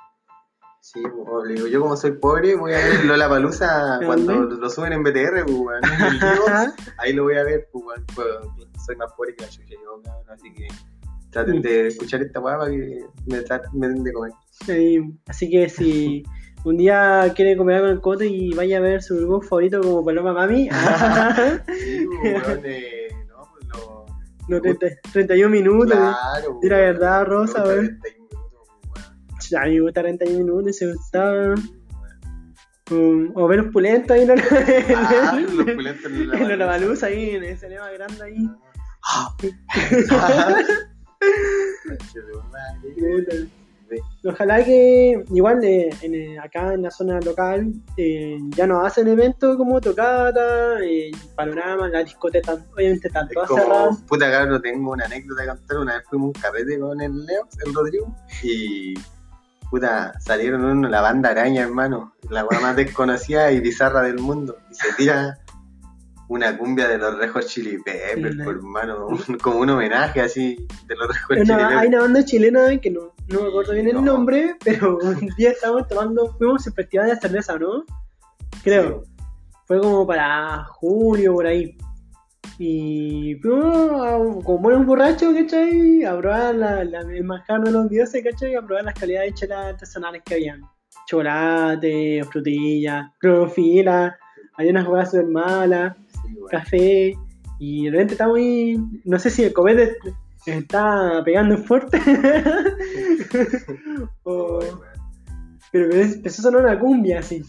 Sí, 0.81 1.03
obligado. 1.27 1.67
Yo 1.67 1.81
como 1.81 1.97
soy 1.97 2.13
pobre 2.13 2.55
voy 2.55 2.75
a 2.75 2.77
ver 2.77 3.05
Lola 3.07 3.29
Palusa 3.29 3.99
¿De 4.01 4.07
cuando 4.07 4.35
lo 4.35 4.71
suben 4.71 4.93
en 4.93 5.03
BTR, 5.03 5.45
pues, 5.47 5.81
Dios, 6.21 6.75
ahí 6.99 7.15
lo 7.15 7.25
voy 7.25 7.37
a 7.37 7.45
ver, 7.45 7.69
pues, 7.73 8.01
soy 8.85 8.95
más 8.97 9.11
pobre 9.17 9.35
que 9.35 9.45
la 9.45 9.51
chucha 9.51 9.75
yo, 9.83 10.03
así 10.29 10.53
que 10.53 10.69
traten 11.31 11.63
de 11.63 11.89
escuchar 11.89 12.23
esta 12.23 12.39
weá 12.39 12.59
para 12.59 12.71
que 12.71 13.01
me, 13.27 13.43
me 13.73 13.89
den 13.89 14.05
de 14.05 14.13
comer. 14.13 14.33
Eh, 14.69 15.01
así 15.27 15.51
que 15.51 15.69
si 15.69 16.23
un 16.65 16.77
día 16.77 17.33
quiere 17.35 17.57
comer 17.57 17.77
algo 17.77 17.89
en 17.89 17.95
el 17.95 18.01
cote 18.01 18.27
y 18.27 18.55
vaya 18.55 18.77
a 18.77 18.81
ver 18.81 19.03
su 19.03 19.17
grupo 19.17 19.41
favorito 19.41 19.81
como 19.81 20.05
Paloma 20.05 20.33
Mami, 20.33 20.69
Sí, 21.67 22.07
pues, 22.21 22.47
weón, 22.47 22.61
eh. 22.67 23.04
No, 24.49 24.61
30 24.61 24.87
31 25.13 25.51
minutos. 25.51 25.97
Claro, 25.97 26.59
Di 26.63 26.69
la 26.69 26.77
verdad, 26.77 27.25
Rosa, 27.25 27.65
Me 27.65 27.65
gusta 27.65 27.75
weón. 27.75 28.01
31 28.01 28.29
minutos, 28.29 28.69
weón. 28.95 29.41
Ya, 29.51 29.63
a 29.63 29.67
mí 29.67 29.75
me 29.75 29.81
gusta 29.81 30.03
31 30.03 30.39
minutos, 30.39 30.77
se 30.77 30.93
gustaba. 30.93 31.55
Um, 32.91 33.33
o 33.35 33.49
ver 33.49 33.61
los 33.63 33.73
pulentos 33.73 34.11
ahí 34.15 34.23
en 34.25 34.31
Ah, 34.33 35.33
la, 35.35 35.41
los 35.41 35.55
pulentos 35.75 36.05
en 36.05 36.29
la 36.29 36.39
en 36.39 36.59
la 36.59 36.67
baluza 36.67 37.07
ahí, 37.07 37.31
en 37.31 37.43
ese 37.45 37.67
cinema 37.67 37.91
grande 37.91 38.23
ahí. 38.23 38.45
Ojalá 44.25 44.65
que 44.65 45.25
igual 45.31 45.63
eh, 45.65 45.91
en, 46.03 46.15
eh, 46.15 46.39
acá 46.39 46.73
en 46.75 46.83
la 46.83 46.91
zona 46.91 47.21
local 47.21 47.73
eh, 47.97 48.39
ya 48.57 48.67
no 48.67 48.85
hacen 48.85 49.09
eventos 49.09 49.57
como 49.57 49.81
tocata, 49.81 50.81
eh, 50.83 51.11
panorama, 51.37 51.89
la 51.89 52.03
discoteca 52.03 52.57
obviamente 52.75 53.09
están 53.09 53.27
Es 53.29 53.35
todas 53.35 53.49
cerradas. 53.49 53.97
como, 53.97 54.07
puta 54.07 54.31
cabrón, 54.31 54.63
tengo 54.63 54.93
una 54.93 55.05
anécdota 55.05 55.43
que 55.43 55.49
contar. 55.49 55.79
Una 55.79 55.95
vez 55.97 56.05
fuimos 56.09 56.27
a 56.27 56.29
un 56.29 56.33
carrete 56.43 56.79
con 56.79 57.01
el 57.01 57.27
Leo, 57.27 57.49
el 57.67 57.75
Rodrigo, 57.75 58.17
y 58.43 58.95
puta, 59.71 60.19
salieron 60.21 60.65
uno, 60.65 60.89
la 60.89 61.01
banda 61.01 61.31
araña, 61.31 61.63
hermano, 61.63 62.15
la 62.31 62.45
weá 62.45 62.61
más 62.61 62.77
desconocida 62.77 63.53
y 63.53 63.61
bizarra 63.61 64.03
del 64.03 64.19
mundo. 64.19 64.57
Y 64.71 64.75
se 64.75 64.93
tira 64.95 65.39
una 66.29 66.57
cumbia 66.57 66.89
de 66.89 66.99
los 66.99 67.19
Rejos 67.19 67.47
Chili 67.47 67.79
Peppers, 67.83 68.35
Sí, 68.37 68.43
por 68.43 68.55
hermano, 68.57 69.07
un- 69.09 69.39
como 69.43 69.59
un 69.61 69.71
homenaje 69.71 70.21
así 70.21 70.67
de 70.87 70.97
los 70.97 71.09
Rejos 71.09 71.37
Chili 71.37 71.51
una, 71.53 71.57
hay 71.69 71.75
Peppers. 71.75 71.89
una 71.89 72.01
banda 72.01 72.25
chilena 72.25 72.81
que 72.81 72.91
no, 72.91 73.13
no 73.29 73.43
me 73.43 73.49
acuerdo 73.49 73.73
bien 73.75 73.89
el 73.89 73.95
No. 73.95 74.01
nombre, 74.03 74.57
pero 74.65 74.99
un 75.03 75.29
día 75.37 75.51
estábamos 75.51 75.87
tomando, 75.89 76.35
fuimos 76.39 76.67
al 76.67 76.73
festival 76.73 77.09
de 77.09 77.17
cerveza, 77.17 77.59
¿no? 77.59 77.85
Creo. 78.63 79.03
Fue 79.67 79.81
como 79.81 80.07
para 80.07 80.65
julio, 80.65 81.33
por 81.35 81.47
ahí. 81.47 81.77
Y 82.59 83.35
fuimos 83.43 84.45
como 84.45 84.59
buenos 84.59 84.87
borrachos, 84.87 85.35
¿cachai? 85.35 86.05
A 86.05 86.17
probar 86.19 86.55
la, 86.55 86.85
la, 86.85 87.01
el 87.01 87.25
manjar 87.25 87.63
de 87.63 87.73
los 87.73 87.89
dioses, 87.89 88.23
¿cachai? 88.23 88.55
A 88.55 88.63
probar 88.63 88.85
las 88.85 88.95
calidades 88.95 89.31
de 89.31 89.35
chelas 89.35 89.67
artesanales 89.73 90.23
que 90.25 90.35
habían. 90.35 90.63
Chocolate, 91.07 92.23
frutilla, 92.31 93.13
clorofila, 93.19 94.17
hay 94.57 94.69
unas 94.69 94.87
huevas 94.87 95.11
súper 95.11 95.27
malas, 95.27 95.97
Café. 96.51 97.15
Y 97.59 97.85
de 97.85 97.91
repente 97.93 98.15
estamos 98.15 98.37
ahí, 98.37 98.79
no 99.05 99.19
sé 99.19 99.31
si 99.31 99.45
el 99.45 99.53
copete 99.53 99.97
está 100.47 101.23
pegando 101.25 101.57
fuerte. 101.59 101.99
o, 104.25 104.61
Ay, 104.61 104.69
weón. 104.69 104.81
pero 105.73 105.95
empezó 105.95 106.41
a 106.41 106.43
sonar 106.43 106.63
una 106.63 106.79
cumbia 106.79 107.21
así. 107.21 107.43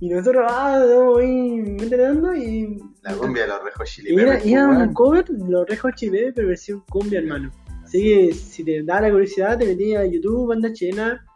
Y 0.00 0.08
nosotros, 0.08 0.46
ah, 0.48 0.80
estamos 0.82 1.18
ahí 1.18 1.58
entrenando 1.78 2.34
y. 2.34 2.82
La 3.02 3.14
cumbia 3.14 3.42
de 3.42 3.48
los 3.48 3.64
Rejos 3.64 3.90
Chili 3.90 4.14
Y 4.14 4.20
era, 4.20 4.38
era 4.38 4.68
un 4.68 4.94
cover, 4.94 5.28
los 5.28 5.68
Rejos 5.68 5.92
Chile, 5.94 6.32
pero 6.34 6.48
versión 6.48 6.82
cumbia, 6.88 7.18
hermano. 7.18 7.50
Así 7.84 8.02
que 8.02 8.32
si 8.32 8.64
te 8.64 8.82
da 8.82 9.00
la 9.00 9.10
curiosidad, 9.10 9.58
te 9.58 9.66
metí 9.66 9.94
a 9.94 10.06
YouTube, 10.06 10.48
banda 10.48 10.72
chilena, 10.72 11.26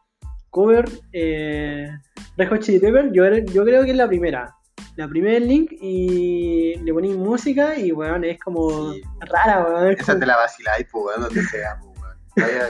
cover, 0.50 0.88
eh, 1.12 1.90
Rejos 2.36 2.60
Chili 2.60 2.78
Pepper. 2.78 3.12
Yo, 3.12 3.24
yo 3.52 3.64
creo 3.64 3.84
que 3.84 3.90
es 3.90 3.96
la 3.96 4.08
primera. 4.08 4.54
La 4.96 5.08
primera 5.08 5.38
link 5.40 5.72
y 5.72 6.76
le 6.76 6.92
poní 6.92 7.14
música 7.14 7.76
y, 7.78 7.90
weón, 7.92 8.24
es 8.24 8.38
como 8.38 8.92
Sí. 8.92 9.02
rara, 9.20 9.64
weón. 9.66 9.90
es 9.90 9.98
Esa 10.00 10.12
como- 10.12 10.20
te 10.20 10.26
la 10.26 10.36
vaciláis, 10.36 10.86
pues, 10.90 11.04
weón, 11.06 11.20
donde 11.22 11.42
sea, 11.44 11.78
pues, 11.80 11.98
weón. 12.00 12.16
Vaya, 12.36 12.68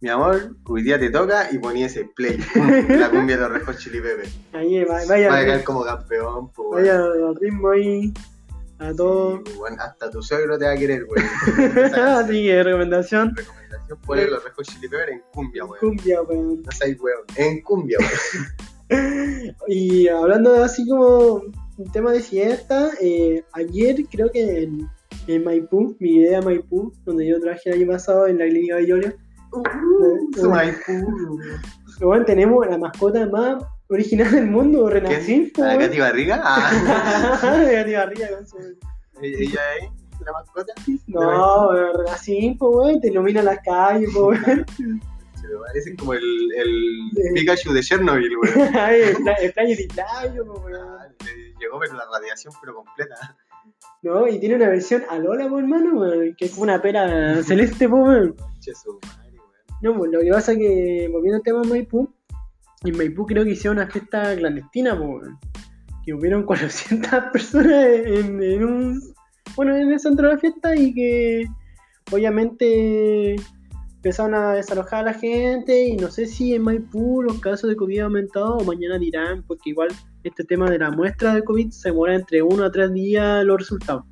mi 0.00 0.08
amor, 0.08 0.56
hoy 0.66 0.82
día 0.82 0.98
te 0.98 1.10
toca 1.10 1.48
y 1.52 1.58
ponía 1.58 1.86
ese 1.86 2.04
play. 2.16 2.38
la 2.88 3.10
cumbia 3.10 3.36
de 3.36 3.42
los 3.42 3.52
Red 3.52 3.64
Hot 3.64 3.76
Chili 3.78 4.00
Peppers. 4.00 4.34
Ahí 4.54 4.82
va- 4.84 5.04
vaya, 5.06 5.28
Va 5.28 5.38
a 5.38 5.44
caer 5.44 5.64
como 5.64 5.84
campeón, 5.84 6.50
pues, 6.52 6.68
weón. 6.70 6.82
vaya 6.82 6.96
al 7.28 7.36
ritmo 7.36 7.70
ahí 7.70 8.12
a 8.78 8.94
todo. 8.94 9.42
Sí, 9.44 9.52
weón, 9.58 9.78
hasta 9.80 10.10
tu 10.10 10.22
suegro 10.22 10.58
te 10.58 10.64
va 10.64 10.72
a 10.72 10.76
querer, 10.76 11.04
weón. 11.04 11.26
Así 11.94 12.44
que 12.46 12.62
recomendación, 12.62 13.34
Recomendación, 13.36 13.98
poner 14.06 14.30
los 14.30 14.42
Red 14.42 14.52
Hot 14.54 14.64
Chili 14.66 14.88
Peppers 14.88 15.12
en 15.12 15.22
cumbia, 15.32 15.64
weón. 15.66 15.78
cumbia, 15.80 16.22
weón. 16.22 16.62
No 16.62 16.72
seas 16.72 16.98
weón. 16.98 17.24
En 17.36 17.60
cumbia, 17.62 17.98
weón. 17.98 18.10
Y 19.68 20.08
hablando 20.08 20.52
de 20.52 20.64
así 20.64 20.86
como 20.88 21.42
un 21.78 21.92
tema 21.92 22.12
de 22.12 22.20
fiesta, 22.20 22.90
eh, 23.00 23.42
ayer 23.52 23.96
creo 24.10 24.30
que 24.30 24.62
en, 24.64 24.88
en 25.26 25.44
Maipú, 25.44 25.96
mi 25.98 26.16
idea 26.16 26.40
Maipú, 26.40 26.92
donde 27.04 27.26
yo 27.26 27.40
trabajé 27.40 27.70
el 27.70 27.82
año 27.82 27.92
pasado 27.92 28.26
en 28.26 28.38
la 28.38 28.46
clínica 28.46 28.76
de 28.76 28.86
Llorio, 28.86 29.12
Uh, 29.52 30.48
Maipú. 30.48 31.38
bueno, 32.02 32.24
tenemos 32.26 32.66
la 32.66 32.76
mascota 32.76 33.26
más 33.26 33.62
original 33.88 34.30
del 34.30 34.46
mundo, 34.48 34.90
Renacín, 34.90 35.50
¿A 35.58 35.60
la 35.62 35.78
Katy 35.78 35.98
Barriga? 35.98 36.40
Ah, 36.44 37.40
Katy 37.70 37.92
Barriga 37.94 38.28
con 38.36 38.46
su- 38.46 38.58
ella 39.22 39.60
es 39.80 40.20
la 40.20 40.32
mascota. 40.32 40.72
No, 41.06 41.72
Renacín, 41.92 42.58
pues, 42.58 42.70
weón, 42.74 43.00
te 43.00 43.08
ilumina 43.08 43.42
las 43.42 43.58
calles, 43.64 44.10
pues, 44.14 44.40
weón. 44.46 44.66
Se 45.40 45.46
me 45.48 45.54
parece 45.66 45.94
como 45.96 46.14
el, 46.14 46.22
el. 46.56 47.32
Pikachu 47.34 47.72
de 47.72 47.82
Chernobyl. 47.82 48.30
Ay, 48.74 49.00
el 49.02 49.16
pla- 49.16 49.32
el 49.34 49.52
playo 49.52 49.76
de 49.76 49.88
playo, 49.92 50.44
weón. 50.44 50.74
Ah, 50.74 51.06
le 51.24 51.54
Llegó 51.60 51.78
pero 51.80 51.94
la 51.94 52.04
radiación 52.12 52.52
pero 52.60 52.74
completa. 52.74 53.14
No, 54.02 54.28
y 54.28 54.38
tiene 54.38 54.54
una 54.56 54.68
versión 54.68 55.02
a 55.10 55.18
Lola, 55.18 55.48
pues, 55.48 55.62
hermano, 55.64 56.02
que 56.36 56.44
es 56.44 56.50
como 56.52 56.62
una 56.64 56.80
pera 56.80 57.42
celeste, 57.42 57.88
pues, 57.88 58.02
weón. 58.02 58.36
No, 59.82 59.96
pues 59.96 60.10
lo 60.10 60.20
que 60.20 60.30
pasa 60.30 60.52
es 60.52 60.58
que, 60.58 61.08
volviendo 61.12 61.36
al 61.36 61.42
tema 61.42 61.60
de 61.62 61.68
Maipú, 61.68 62.08
en 62.84 62.96
Maipú 62.96 63.26
creo 63.26 63.44
que 63.44 63.50
hicieron 63.50 63.78
una 63.78 63.88
fiesta 63.90 64.34
clandestina, 64.36 64.96
pues, 64.98 65.28
que 66.04 66.14
hubieron 66.14 66.42
400 66.46 67.10
personas 67.32 67.84
en, 67.84 68.42
en 68.42 68.64
un, 68.64 69.02
bueno, 69.56 69.76
en 69.76 69.92
el 69.92 70.00
centro 70.00 70.28
de 70.28 70.34
la 70.34 70.40
fiesta 70.40 70.74
y 70.76 70.94
que 70.94 71.46
obviamente 72.12 73.36
empezaron 74.06 74.34
a 74.36 74.52
desalojar 74.52 75.00
a 75.00 75.10
la 75.10 75.14
gente 75.14 75.84
y 75.88 75.96
no 75.96 76.12
sé 76.12 76.26
si 76.26 76.54
en 76.54 76.62
Maipú 76.62 77.22
los 77.22 77.40
casos 77.40 77.68
de 77.68 77.74
COVID 77.74 77.98
han 77.98 78.04
aumentado 78.04 78.58
o 78.58 78.64
mañana 78.64 79.00
dirán, 79.00 79.42
porque 79.48 79.70
igual 79.70 79.88
este 80.22 80.44
tema 80.44 80.70
de 80.70 80.78
la 80.78 80.92
muestra 80.92 81.34
de 81.34 81.42
COVID 81.42 81.72
se 81.72 81.88
demora 81.88 82.14
entre 82.14 82.40
uno 82.40 82.64
a 82.64 82.70
tres 82.70 82.92
días 82.92 83.44
los 83.44 83.58
resultados. 83.58 84.04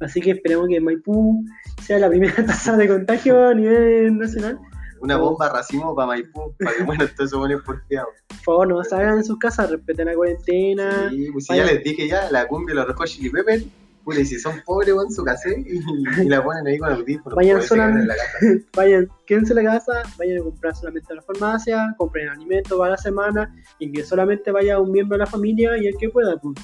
Así 0.00 0.20
que 0.20 0.30
esperemos 0.30 0.68
que 0.68 0.80
Maipú 0.80 1.44
sea 1.82 1.98
la 1.98 2.08
primera 2.08 2.36
tasa 2.46 2.76
de 2.76 2.86
contagio 2.86 3.48
a 3.48 3.52
nivel 3.52 4.16
nacional. 4.16 4.60
Una 5.00 5.16
bomba 5.16 5.48
racimo 5.48 5.92
para 5.96 6.06
Maipú, 6.06 6.54
para 6.60 6.76
que 6.76 6.84
bueno, 6.84 7.04
se 7.08 7.36
ponen 7.36 7.60
porfiados. 7.64 8.10
Por 8.28 8.38
favor, 8.38 8.68
no 8.68 8.84
salgan 8.84 9.18
de 9.18 9.24
sus 9.24 9.40
casas, 9.40 9.72
respeten 9.72 10.06
la 10.06 10.14
cuarentena. 10.14 11.10
Sí, 11.10 11.30
pues 11.32 11.46
si 11.46 11.56
ya 11.56 11.64
les 11.64 11.82
dije 11.82 12.06
ya, 12.06 12.30
la 12.30 12.46
cumbia, 12.46 12.76
los 12.76 12.86
rojos 12.86 13.10
chili 13.10 13.28
pepper, 13.28 13.64
puta, 14.04 14.20
y 14.20 14.24
si 14.26 14.38
son 14.38 14.60
pobres, 14.64 14.94
van 14.94 15.10
su 15.10 15.22
casa 15.24 15.48
y, 15.50 15.80
y 16.22 16.28
la 16.28 16.42
ponen 16.42 16.66
ahí 16.66 16.78
con 16.78 16.92
audífonos. 16.92 17.36
Vayan 17.36 17.62
solamente- 17.62 18.02
en 18.02 18.08
la 18.08 18.14
casa. 18.14 18.38
Vayan, 18.76 19.08
quédense 19.26 19.52
en 19.52 19.64
la 19.64 19.72
casa, 19.72 19.92
vayan 20.18 20.38
a 20.38 20.42
comprar 20.42 20.74
solamente 20.76 21.12
a 21.12 21.16
la 21.16 21.22
farmacia, 21.22 21.94
compren 21.98 22.28
alimentos 22.28 22.76
para 22.78 22.90
la 22.92 22.96
semana 22.98 23.54
y 23.78 23.92
que 23.92 24.02
solamente 24.04 24.50
vaya 24.50 24.78
un 24.80 24.90
miembro 24.92 25.16
de 25.16 25.20
la 25.24 25.26
familia 25.26 25.76
y 25.78 25.86
el 25.86 25.96
que 25.96 26.08
pueda. 26.08 26.36
pues. 26.40 26.54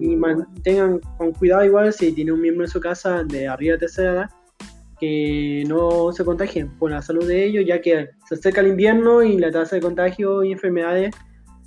Y 0.00 0.14
mantengan 0.16 1.00
con 1.18 1.32
cuidado 1.32 1.64
igual 1.64 1.92
si 1.92 2.12
tiene 2.12 2.32
un 2.32 2.40
miembro 2.40 2.64
en 2.64 2.70
su 2.70 2.80
casa 2.80 3.24
de 3.24 3.48
arriba 3.48 3.72
de 3.72 3.78
tercera 3.80 4.12
edad, 4.12 4.30
que 5.00 5.64
no 5.66 6.12
se 6.12 6.24
contagien 6.24 6.70
por 6.78 6.90
la 6.92 7.02
salud 7.02 7.26
de 7.26 7.44
ellos, 7.44 7.64
ya 7.66 7.80
que 7.80 8.10
se 8.28 8.34
acerca 8.36 8.60
el 8.60 8.68
invierno 8.68 9.22
y 9.22 9.36
la 9.38 9.50
tasa 9.50 9.74
de 9.76 9.82
contagio 9.82 10.44
y 10.44 10.52
enfermedades 10.52 11.10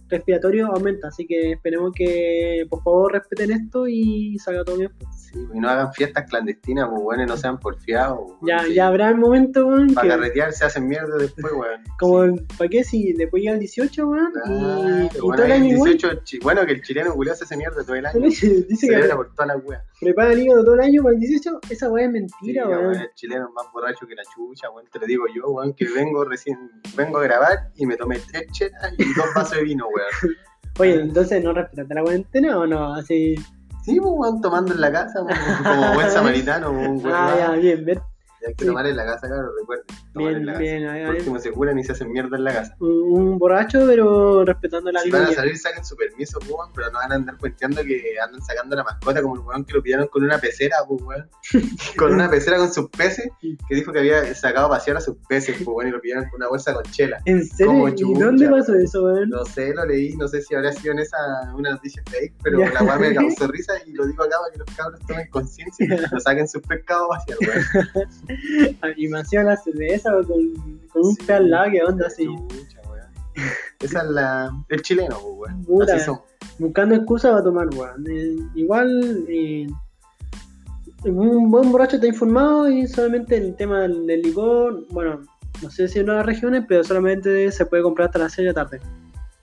respiratorias 0.09 0.69
aumenta. 0.69 1.07
Así 1.09 1.25
que 1.25 1.51
esperemos 1.53 1.91
que 1.95 2.65
por 2.69 2.81
favor 2.83 3.13
respeten 3.13 3.51
esto 3.51 3.87
y 3.87 4.37
salga 4.39 4.63
todo 4.63 4.77
bien. 4.77 4.91
pues. 4.97 5.07
Sí, 5.27 5.39
y 5.53 5.59
no 5.59 5.69
hagan 5.69 5.91
fiestas 5.93 6.25
clandestinas, 6.29 6.87
pues 6.89 7.01
bueno, 7.03 7.23
y 7.23 7.25
no 7.25 7.35
sean 7.35 7.59
porfiados. 7.59 8.17
pues, 8.39 8.49
Ya, 8.49 8.63
sí. 8.63 8.73
ya 8.73 8.87
habrá 8.87 9.09
el 9.09 9.17
momento, 9.17 9.67
weón, 9.67 9.93
Para 9.93 10.07
que- 10.07 10.15
carretear 10.15 10.53
se 10.53 10.65
hacen 10.65 10.87
mierda 10.87 11.17
después, 11.17 11.51
weón. 11.53 11.83
como, 11.99 12.35
¿para 12.57 12.69
qué? 12.69 12.83
Si 12.83 13.11
después 13.13 13.41
llega 13.43 13.53
el 13.55 13.59
18, 13.59 14.07
weón, 14.07 14.31
y, 14.45 14.49
Claro, 14.49 15.09
y 15.13 15.19
bueno, 15.19 15.35
todo 15.35 15.45
el 15.45 15.51
el 15.51 15.51
año 15.51 15.73
igual. 15.75 15.91
18, 15.91 16.21
chi- 16.23 16.39
bueno, 16.39 16.65
que 16.65 16.71
el 16.73 16.81
chileno 16.81 17.13
culiao 17.13 17.35
se 17.35 17.43
hace 17.43 17.57
mierda 17.57 17.83
todo 17.83 17.95
el 17.95 18.05
año. 18.05 18.19
Dice 18.21 18.65
que 18.67 18.75
Celebra 18.77 19.15
por 19.17 19.33
todas 19.33 19.47
las 19.55 19.65
weas. 19.65 19.83
prepara 19.99 20.31
el 20.31 20.39
hígado 20.39 20.63
todo 20.63 20.75
el 20.75 20.81
año 20.81 21.03
para 21.03 21.15
el 21.15 21.19
18, 21.19 21.59
esa 21.69 21.91
weá 21.91 22.05
es 22.05 22.11
mentira, 22.11 22.63
Sí, 22.63 22.69
weón. 22.69 22.81
weón, 22.85 22.95
el 23.01 23.09
chileno 23.15 23.47
es 23.47 23.53
más 23.53 23.65
borracho 23.73 24.07
que 24.07 24.15
la 24.15 24.23
chucha, 24.33 24.69
weón. 24.69 24.87
Te 24.91 24.99
lo 24.99 25.05
digo 25.05 25.25
yo, 25.35 25.49
weón, 25.49 25.73
que 25.73 25.85
vengo 25.93 26.23
recién, 26.23 26.57
vengo 26.95 27.17
a 27.17 27.23
grabar 27.23 27.71
y 27.75 27.85
me 27.85 27.97
tomé 27.97 28.17
tres 28.31 28.47
chelas 28.53 28.93
y 28.97 29.03
dos 29.13 29.25
vasos 29.35 29.57
de 29.57 29.63
vino, 29.63 29.85
weón. 29.87 29.96
Oye, 30.79 31.01
entonces 31.01 31.43
no 31.43 31.53
respetaste 31.53 31.93
la 31.93 32.01
cuarentena 32.03 32.59
o 32.59 32.67
no, 32.67 32.93
así. 32.93 33.35
Sí, 33.83 33.99
pues, 33.99 34.11
weón, 34.15 34.41
tomando 34.41 34.73
en 34.73 34.81
la 34.81 34.91
casa, 34.91 35.23
weón, 35.23 35.39
como 35.63 35.93
buen 35.93 36.11
samaritano, 36.11 36.71
un 36.71 36.97
weón. 37.03 37.11
Ah, 37.13 37.35
ya, 37.37 37.51
bien, 37.51 37.85
bien, 37.85 38.01
hay 38.47 38.55
que 38.55 38.63
sí. 38.63 38.67
tomar 38.69 38.85
en 38.87 38.95
la 38.97 39.05
casa, 39.05 39.27
claro, 39.27 39.49
recuerden. 39.59 39.85
Bien, 40.15 40.35
en 40.35 40.45
la 40.45 40.51
casa. 40.53 40.61
bien. 40.61 40.87
ahí- 40.87 41.05
Por 41.05 41.11
ahí. 41.13 41.19
último 41.19 41.39
se 41.39 41.51
curan 41.51 41.79
y 41.79 41.83
se 41.83 41.91
hacen 41.91 42.11
mierda 42.11 42.37
en 42.37 42.43
la 42.43 42.53
casa. 42.53 42.75
Un, 42.79 43.37
borracho, 43.37 43.83
pero 43.87 44.43
respetando 44.45 44.91
la 44.91 45.01
Si 45.01 45.11
van 45.11 45.23
a 45.23 45.31
salir, 45.33 45.57
saquen 45.57 45.83
su 45.85 45.95
permiso, 45.95 46.39
pues, 46.39 46.51
weón, 46.51 46.69
pero 46.73 46.87
no 46.91 46.97
van 46.99 47.11
a 47.11 47.15
andar 47.15 47.37
cuenteando 47.37 47.83
que 47.83 48.03
andan 48.23 48.41
sacando 48.41 48.75
la 48.75 48.83
mascota 48.83 49.21
como 49.21 49.35
el 49.35 49.41
weón 49.41 49.65
que 49.65 49.73
lo 49.73 49.81
pillaron 49.83 50.07
con 50.07 50.23
una 50.23 50.37
pecera, 50.39 50.77
pues, 50.87 51.01
weón. 51.03 51.29
Con 51.97 52.13
una 52.13 52.29
pecera 52.29 52.57
con 52.57 52.71
sus 52.71 52.89
peces, 52.89 53.29
que 53.41 53.75
dijo 53.75 53.91
que 53.91 53.99
había 53.99 54.33
sacado 54.35 54.67
a 54.67 54.69
pasear 54.69 54.97
a 54.97 55.01
sus 55.01 55.15
peces, 55.27 55.55
pues, 55.57 55.67
weón, 55.67 55.87
y 55.87 55.91
lo 55.91 55.99
pillaron 56.01 56.25
con 56.29 56.37
una 56.39 56.47
bolsa 56.49 56.73
con 56.73 56.83
chela. 56.83 57.19
¿En 57.25 57.45
serio? 57.45 57.87
¿Y 57.89 58.13
dónde 58.19 58.47
weón. 58.47 58.59
pasó 58.59 58.75
eso, 58.75 59.03
weón? 59.03 59.29
No 59.29 59.43
sé, 59.45 59.73
lo 59.73 59.85
leí, 59.85 60.15
no 60.17 60.27
sé 60.27 60.41
si 60.41 60.55
habrá 60.55 60.71
sido 60.71 60.93
en 60.93 60.99
esa 60.99 61.17
una 61.55 61.71
noticia 61.71 62.01
fake, 62.09 62.33
pero 62.43 62.59
Ya. 62.59 62.71
la 62.73 62.83
weá 62.83 62.97
me 62.99 63.13
causó 63.13 63.47
risa 63.51 63.73
y 63.85 63.93
lo 63.93 64.05
digo 64.05 64.23
acá 64.23 64.35
para 64.39 64.51
que 64.53 64.59
los 64.59 64.77
cabros 64.77 64.99
tomen 65.07 65.27
conciencia 65.29 65.85
y 65.85 66.13
no 66.13 66.19
saquen 66.19 66.47
sus 66.47 66.61
pescados 66.61 67.07
a 67.11 67.17
pasear, 67.17 67.37
weón. 67.41 68.07
Animación 68.81 69.47
a 69.47 69.51
la 69.51 69.57
cerveza 69.57 70.15
o 70.15 70.23
con, 70.23 70.79
con 70.89 71.05
un 71.05 71.15
Sí, 71.15 71.23
pez 71.25 71.35
al 71.35 71.49
lado, 71.49 71.71
¿qué 71.71 71.83
onda? 71.83 72.07
Así, 72.07 72.25
Chucha. 72.25 72.81
Esa 73.79 74.01
es 74.01 74.09
la. 74.09 74.51
El 74.69 74.81
chileno, 74.81 75.17
pues, 75.37 75.53
weón. 75.67 75.89
Así 75.89 76.05
son. 76.05 76.19
buscando 76.57 76.95
excusas 76.95 77.31
para 77.31 77.43
tomar, 77.43 77.67
weón. 77.75 78.05
Eh, 78.09 78.37
igual, 78.55 79.25
eh, 79.29 79.67
un 81.05 81.51
buen 81.51 81.71
borracho 81.71 81.97
está 81.97 82.07
informado 82.07 82.69
y 82.69 82.87
solamente 82.87 83.37
el 83.37 83.55
tema 83.55 83.81
del, 83.81 84.07
del 84.07 84.21
licor, 84.21 84.85
bueno, 84.89 85.21
no 85.61 85.69
sé 85.69 85.87
si 85.87 85.99
en 85.99 86.09
otras 86.09 86.25
regiones, 86.25 86.65
pero 86.67 86.83
solamente 86.83 87.51
se 87.51 87.65
puede 87.65 87.83
comprar 87.83 88.07
hasta 88.07 88.19
las 88.19 88.33
6 88.33 88.45
de 88.45 88.53
la 88.53 88.53
tarde. 88.53 88.81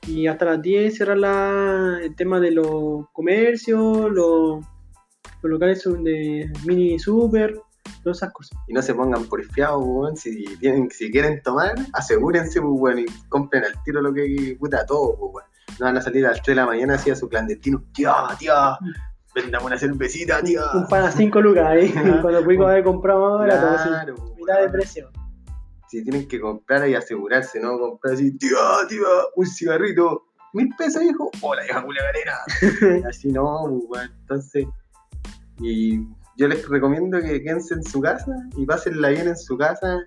Y 0.06 0.26
hasta 0.26 0.44
las 0.44 0.62
10 0.62 0.94
cierra 0.94 1.16
la, 1.16 1.98
el 2.02 2.14
tema 2.14 2.40
de 2.40 2.50
los 2.50 3.08
comercios, 3.12 4.10
los, 4.10 4.64
los 5.42 5.50
locales 5.50 5.82
de 5.84 6.52
mini 6.66 6.98
super, 6.98 7.60
todas 8.02 8.18
esas 8.18 8.32
cosas. 8.32 8.58
Y 8.68 8.72
no 8.72 8.82
se 8.82 8.94
pongan 8.94 9.24
porfiados, 9.24 9.82
weón. 9.84 10.16
Si, 10.16 10.44
tienen, 10.58 10.90
si 10.90 11.10
quieren 11.10 11.42
tomar, 11.42 11.74
asegúrense, 11.92 12.60
pues, 12.60 12.72
weón, 12.74 12.98
y 13.00 13.06
compren 13.28 13.64
al 13.64 13.82
tiro 13.82 14.00
lo 14.00 14.12
que 14.12 14.56
puta 14.58 14.86
todo, 14.86 15.16
pues, 15.18 15.34
weón. 15.34 15.50
No 15.80 15.86
van 15.86 15.96
a 15.96 16.02
salir 16.02 16.24
a 16.26 16.30
las 16.30 16.42
3 16.42 16.54
de 16.54 16.60
la 16.60 16.66
mañana 16.66 16.94
así 16.94 17.10
a 17.10 17.16
su 17.16 17.28
clandestino. 17.28 17.82
Tío, 17.92 18.12
tío, 18.38 18.54
vendame 19.34 19.64
una 19.64 19.78
cervecita, 19.78 20.40
tío. 20.42 20.62
Un 20.72 20.86
pan 20.86 21.04
a 21.04 21.10
5 21.10 21.40
lucas 21.40 21.66
ahí, 21.66 21.92
cuando 22.22 22.44
pudimos 22.44 22.68
haber 22.68 22.84
comprado 22.84 23.24
ahora, 23.26 23.60
todo 23.60 23.70
así, 23.70 23.88
Claro, 23.88 24.14
pues, 24.14 24.34
mitad 24.36 24.60
de 24.60 24.68
precio. 24.68 25.10
Si 25.88 26.02
tienen 26.02 26.28
que 26.28 26.40
comprar 26.40 26.88
y 26.88 26.94
asegurarse, 26.94 27.60
no 27.60 27.78
comprar 27.78 28.14
así, 28.14 28.36
tío, 28.36 28.58
tío, 28.88 29.06
un 29.36 29.46
cigarrito, 29.46 30.24
mil 30.52 30.68
pesos, 30.76 31.02
viejo. 31.02 31.30
Hola, 31.40 31.62
vieja 31.62 31.82
culia 31.82 32.02
galera. 32.02 33.08
así 33.08 33.32
no, 33.32 33.64
weón. 33.64 34.10
Entonces, 34.20 34.66
y 35.60 36.00
yo 36.36 36.48
les 36.48 36.68
recomiendo 36.68 37.20
que 37.20 37.42
quédense 37.42 37.74
en 37.74 37.82
su 37.82 38.00
casa 38.00 38.32
y 38.56 38.66
pásenla 38.66 39.08
bien 39.10 39.28
en 39.28 39.36
su 39.36 39.56
casa. 39.56 39.98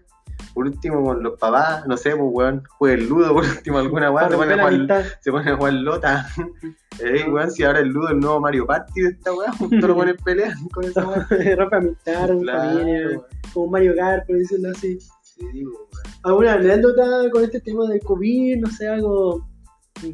Por 0.54 0.68
último, 0.68 1.04
con 1.04 1.24
los 1.24 1.40
papás, 1.40 1.88
no 1.88 1.98
sé, 1.98 2.12
pues, 2.16 2.30
weón, 2.32 2.64
jueguen 2.78 3.10
ludo, 3.10 3.34
por 3.34 3.44
último, 3.44 3.80
alguna 3.80 4.14
Para 4.14 4.30
se 4.30 4.36
ponen 4.36 4.60
romper 4.60 4.60
a 4.60 4.64
jugar, 4.64 4.74
amistad. 4.74 5.18
se 5.22 5.32
ponen 5.32 5.48
a 5.48 5.58
jugar 5.58 5.74
lota. 5.74 6.28
Eh, 7.00 7.30
weón, 7.30 7.52
si 7.52 7.64
ahora 7.64 7.82
el 7.82 7.90
ludo 7.90 8.10
el 8.10 8.20
nuevo 8.20 8.40
Mario 8.40 8.66
Party 8.66 9.02
de 9.02 9.10
esta 9.10 9.32
weá, 9.32 9.52
justo 9.52 9.88
lo 9.88 9.94
ponen 9.94 10.16
pelear 10.26 10.54
con 10.74 10.84
esa 10.84 11.08
weá. 11.08 11.28
Rompe 11.56 11.76
amistad, 11.76 12.28
familia, 12.28 13.08
weón. 13.08 13.22
como 13.54 13.68
Mario 13.68 13.94
Kart, 13.96 14.26
por 14.26 14.36
decirlo 14.38 14.72
así. 14.72 14.98
Sí, 15.22 15.44
weón. 15.64 15.76
¿Alguna 16.24 16.54
anécdota 16.54 17.30
con 17.32 17.44
este 17.44 17.60
tema 17.60 17.88
del 17.88 18.00
COVID? 18.00 18.58
No 18.62 18.72
sé, 18.72 18.88
algo 18.88 19.48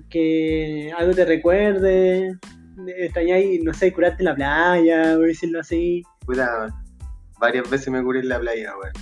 que 0.10 0.92
algo 0.98 1.14
te 1.14 1.24
recuerde. 1.24 2.38
Extrañáis, 2.98 3.64
no 3.64 3.74
sé, 3.74 3.94
curarte 3.94 4.22
en 4.22 4.26
la 4.26 4.36
playa, 4.36 5.16
por 5.16 5.28
decirlo 5.28 5.60
así. 5.60 6.04
Puta, 6.26 6.68
varias 7.40 7.70
veces 7.70 7.90
me 7.90 8.04
curé 8.04 8.20
en 8.20 8.30
la 8.30 8.40
playa, 8.40 8.74
weón. 8.78 8.94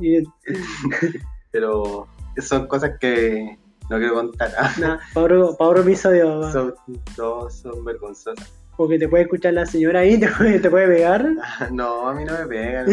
Pero 1.50 2.06
son 2.38 2.66
cosas 2.66 2.92
que 3.00 3.58
no 3.90 3.98
quiero 3.98 4.14
contar. 4.14 4.50
ah. 4.58 4.72
nada, 4.78 5.00
para 5.12 5.24
otro, 5.24 5.56
pa' 5.56 5.68
otro 5.68 5.82
episodio, 5.82 6.40
va. 6.40 6.52
Son, 6.52 6.74
todos 7.16 7.54
son 7.54 7.84
vergonzosas. 7.84 8.52
porque 8.76 8.98
te 8.98 9.08
puede 9.08 9.24
escuchar 9.24 9.54
la 9.54 9.66
señora 9.66 10.00
ahí, 10.00 10.18
te 10.20 10.28
puede, 10.28 10.60
te 10.60 10.70
puede 10.70 10.86
pegar. 10.86 11.26
No, 11.70 12.08
a 12.08 12.14
mí 12.14 12.24
no 12.24 12.38
me 12.38 12.46
pegan, 12.46 12.86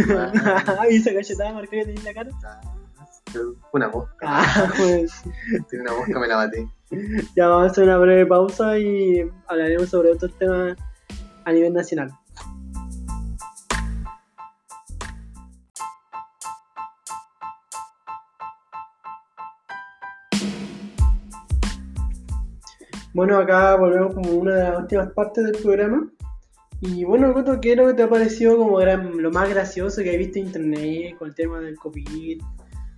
y 0.90 0.96
esa 0.96 1.14
cachetada 1.14 1.54
marcada 1.54 1.84
que 1.84 1.86
tenés 1.86 2.00
en 2.00 2.06
la 2.06 2.14
cara. 2.14 2.32
Una 3.74 3.90
mosca. 3.90 4.18
Ah, 4.22 4.72
pues, 4.78 5.24
Tiene 5.70 5.84
una 5.84 5.94
mosca, 5.98 6.20
me 6.20 6.28
la 6.28 6.38
maté. 6.38 6.68
ya 7.36 7.48
vamos 7.48 7.68
a 7.68 7.72
hacer 7.72 7.84
una 7.84 7.98
breve 7.98 8.26
pausa 8.26 8.78
y 8.78 9.30
hablaremos 9.48 9.90
sobre 9.90 10.12
otros 10.12 10.38
temas 10.38 10.76
a 11.46 11.52
nivel 11.52 11.74
nacional. 11.74 12.12
Bueno, 23.14 23.38
acá 23.38 23.76
volvemos 23.76 24.14
como 24.14 24.32
una 24.32 24.56
de 24.56 24.64
las 24.64 24.80
últimas 24.80 25.12
partes 25.12 25.44
del 25.44 25.62
programa. 25.62 26.10
Y 26.80 27.04
bueno, 27.04 27.34
Coto, 27.34 27.60
¿qué 27.60 27.72
es 27.72 27.78
lo 27.78 27.88
que 27.88 27.94
te 27.94 28.04
ha 28.04 28.10
parecido 28.10 28.56
como 28.56 28.80
lo 28.80 29.32
más 29.32 29.50
gracioso 29.50 30.02
que 30.02 30.12
has 30.12 30.18
visto 30.18 30.40
en 30.40 30.46
internet 30.46 31.18
con 31.18 31.28
el 31.28 31.36
tema 31.36 31.60
del 31.60 31.76
COVID? 31.76 32.42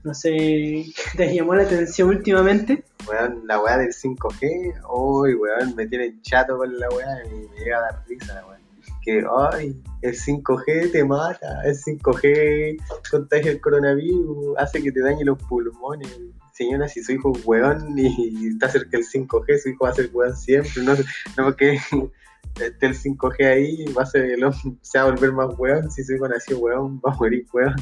No 0.04 0.16
sé, 0.16 0.32
¿qué 0.32 0.94
te 1.18 1.36
llamó 1.36 1.54
la 1.54 1.64
atención 1.64 2.10
últimamente? 2.10 2.84
Weón, 3.08 3.44
la 3.46 3.62
weá 3.62 3.78
del 3.78 3.94
5G, 3.94 4.82
uy, 4.92 5.36
weón, 5.36 5.76
me 5.76 5.86
tienen 5.88 6.20
chato 6.24 6.58
con 6.58 6.80
la 6.80 6.90
weá 6.90 7.24
y 7.26 7.30
me 7.30 7.60
llega 7.60 7.78
a 7.78 7.82
dar 7.82 8.04
risa 8.08 8.34
la 8.34 8.48
weá. 8.48 8.60
Que, 9.04 9.24
ay, 9.52 9.80
el 10.02 10.16
5G 10.16 10.92
te 10.92 11.04
mata, 11.04 11.62
el 11.64 11.76
5G 11.76 12.78
contagia 13.10 13.52
el 13.52 13.62
coronavirus, 13.62 14.58
hace 14.58 14.82
que 14.82 14.92
te 14.92 15.02
dañe 15.02 15.24
los 15.24 15.42
pulmones. 15.44 16.20
Señora, 16.54 16.88
si 16.88 17.04
su 17.04 17.14
hijo 17.14 17.34
es 17.36 17.46
weón 17.46 17.98
y 17.98 18.48
está 18.50 18.70
cerca 18.70 18.98
del 18.98 19.06
5G, 19.06 19.58
su 19.60 19.70
hijo 19.70 19.86
va 19.86 19.92
a 19.92 19.96
ser 19.96 20.10
weón 20.14 20.36
siempre, 20.36 20.84
no, 20.84 20.96
no 20.96 21.44
porque 21.44 21.80
esté 22.60 22.86
el 22.88 22.96
5G 22.96 23.46
ahí, 23.46 23.86
va 23.94 24.04
a 24.04 24.06
ser 24.08 24.26
el 24.26 24.46
se 24.82 24.98
va 24.98 25.06
a 25.06 25.12
volver 25.12 25.32
más 25.32 25.60
weón, 25.60 25.92
si 25.92 26.04
su 26.04 26.14
hijo 26.14 26.28
nació 26.28 26.58
weón, 26.58 27.00
va 27.06 27.12
a 27.14 27.16
morir 27.16 27.46
weón. 27.54 27.76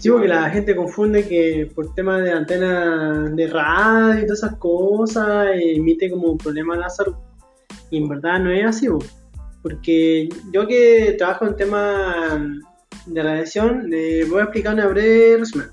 Sí, 0.00 0.08
porque 0.08 0.28
la 0.28 0.48
gente 0.48 0.74
confunde 0.74 1.28
que 1.28 1.70
por 1.74 1.94
temas 1.94 2.24
de 2.24 2.32
antena 2.32 3.28
de 3.34 3.46
radio 3.48 4.22
y 4.22 4.22
todas 4.22 4.38
esas 4.38 4.56
cosas 4.56 5.48
eh, 5.48 5.76
emite 5.76 6.08
como 6.08 6.28
un 6.28 6.38
problema 6.38 6.74
la 6.74 6.88
salud. 6.88 7.16
Y 7.90 7.98
en 7.98 8.08
verdad 8.08 8.40
no 8.40 8.50
es 8.50 8.64
así, 8.64 8.88
porque 9.62 10.30
yo 10.54 10.66
que 10.66 11.16
trabajo 11.18 11.46
en 11.46 11.56
temas 11.56 12.40
de 13.04 13.22
radiación, 13.22 13.90
le 13.90 14.24
voy 14.24 14.40
a 14.40 14.44
explicar 14.44 14.72
una 14.72 14.86
breve 14.86 15.36
resumen. 15.36 15.68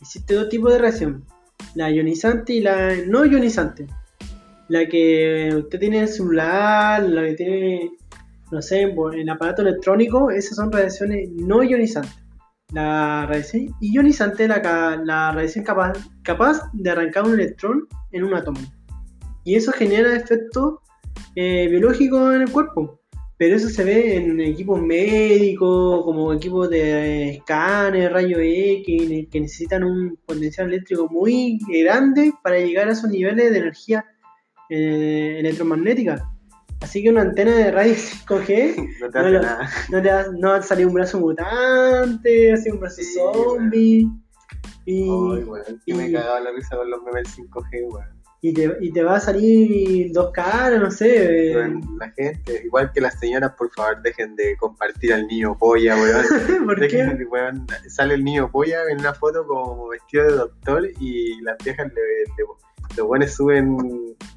Existe 0.00 0.34
dos 0.34 0.48
tipos 0.48 0.72
de 0.72 0.78
radiación, 0.78 1.24
la 1.76 1.88
ionizante 1.88 2.54
y 2.54 2.60
la 2.62 2.96
no 3.06 3.24
ionizante. 3.24 3.86
La 4.68 4.88
que 4.88 5.54
usted 5.56 5.78
tiene 5.78 5.98
en 5.98 6.02
el 6.02 6.08
celular, 6.08 7.00
la 7.04 7.22
que 7.22 7.34
tiene, 7.34 7.90
no 8.50 8.60
sé, 8.60 8.82
en 8.82 9.20
el 9.20 9.28
aparato 9.28 9.62
electrónico, 9.62 10.32
esas 10.32 10.56
son 10.56 10.72
radiaciones 10.72 11.30
no 11.30 11.62
ionizantes 11.62 12.25
la 12.72 13.26
radiación 13.26 13.74
ionizante, 13.80 14.48
la, 14.48 14.60
ca- 14.60 14.96
la 15.04 15.32
radiación 15.32 15.64
capaz, 15.64 15.92
capaz 16.22 16.60
de 16.72 16.90
arrancar 16.90 17.24
un 17.24 17.34
electrón 17.34 17.86
en 18.12 18.24
un 18.24 18.34
átomo. 18.34 18.60
Y 19.44 19.54
eso 19.54 19.72
genera 19.72 20.16
efectos 20.16 20.80
eh, 21.34 21.68
biológicos 21.70 22.34
en 22.34 22.42
el 22.42 22.50
cuerpo. 22.50 23.00
Pero 23.38 23.56
eso 23.56 23.68
se 23.68 23.84
ve 23.84 24.16
en 24.16 24.40
equipos 24.40 24.80
médicos, 24.80 26.02
como 26.04 26.32
equipos 26.32 26.70
de 26.70 27.30
escáner, 27.36 28.10
rayo 28.10 28.38
X, 28.40 29.28
que 29.30 29.40
necesitan 29.40 29.84
un 29.84 30.18
potencial 30.24 30.68
eléctrico 30.68 31.06
muy 31.10 31.58
grande 31.68 32.32
para 32.42 32.58
llegar 32.58 32.88
a 32.88 32.92
esos 32.92 33.10
niveles 33.10 33.52
de 33.52 33.58
energía 33.58 34.06
eh, 34.70 35.36
electromagnética. 35.38 36.26
Así 36.80 37.02
que 37.02 37.10
una 37.10 37.22
antena 37.22 37.54
de 37.56 37.70
radio 37.70 37.94
5G 38.26 38.98
No 39.00 39.10
te 39.10 39.18
No 39.18 39.28
lo- 39.30 39.42
nada. 39.42 39.68
no 39.90 40.02
te 40.02 40.08
va, 40.12 40.24
no 40.38 40.48
va 40.50 40.56
a 40.56 40.62
salir 40.62 40.86
un 40.86 40.94
brazo 40.94 41.18
mutante, 41.20 42.52
así 42.52 42.70
un 42.70 42.80
brazo 42.80 43.02
Sí, 43.02 43.14
zombie. 43.14 44.08
Y, 44.84 45.02
Ay, 45.02 45.08
weón, 45.44 45.82
que 45.84 45.94
me 45.94 46.08
y- 46.08 46.12
cagaba 46.12 46.40
la 46.40 46.52
risa 46.52 46.76
con 46.76 46.88
los 46.90 47.02
memes 47.02 47.24
del 47.36 47.46
5G, 47.46 47.92
weón. 47.92 48.06
y, 48.40 48.52
te, 48.54 48.70
y 48.80 48.92
te 48.92 49.02
va 49.02 49.16
a 49.16 49.20
salir 49.20 50.12
dos 50.12 50.30
caras, 50.30 50.80
no 50.80 50.90
sé. 50.92 51.50
eh, 51.50 51.56
Weón, 51.56 51.80
La 51.98 52.10
gente, 52.12 52.62
igual 52.64 52.92
que 52.92 53.00
las 53.00 53.18
señoras, 53.18 53.52
por 53.58 53.68
favor, 53.72 54.00
dejen 54.02 54.36
de 54.36 54.56
compartir 54.56 55.12
al 55.14 55.26
niño 55.26 55.56
polla, 55.58 55.96
weón. 55.96 56.24
¿Por 56.66 56.78
Dejen 56.78 57.10
qué? 57.10 57.16
de- 57.16 57.24
weón, 57.26 57.66
sale 57.88 58.14
el 58.14 58.22
niño 58.22 58.48
polla 58.50 58.82
en 58.88 59.00
una 59.00 59.12
foto 59.14 59.44
como 59.46 59.88
vestido 59.88 60.24
de 60.24 60.32
doctor 60.36 60.88
y 61.00 61.40
las 61.42 61.56
viejas 61.64 61.88
le, 61.88 61.94
le- 62.00 62.44
los 62.96 63.06
buenos 63.06 63.32
suben 63.32 63.76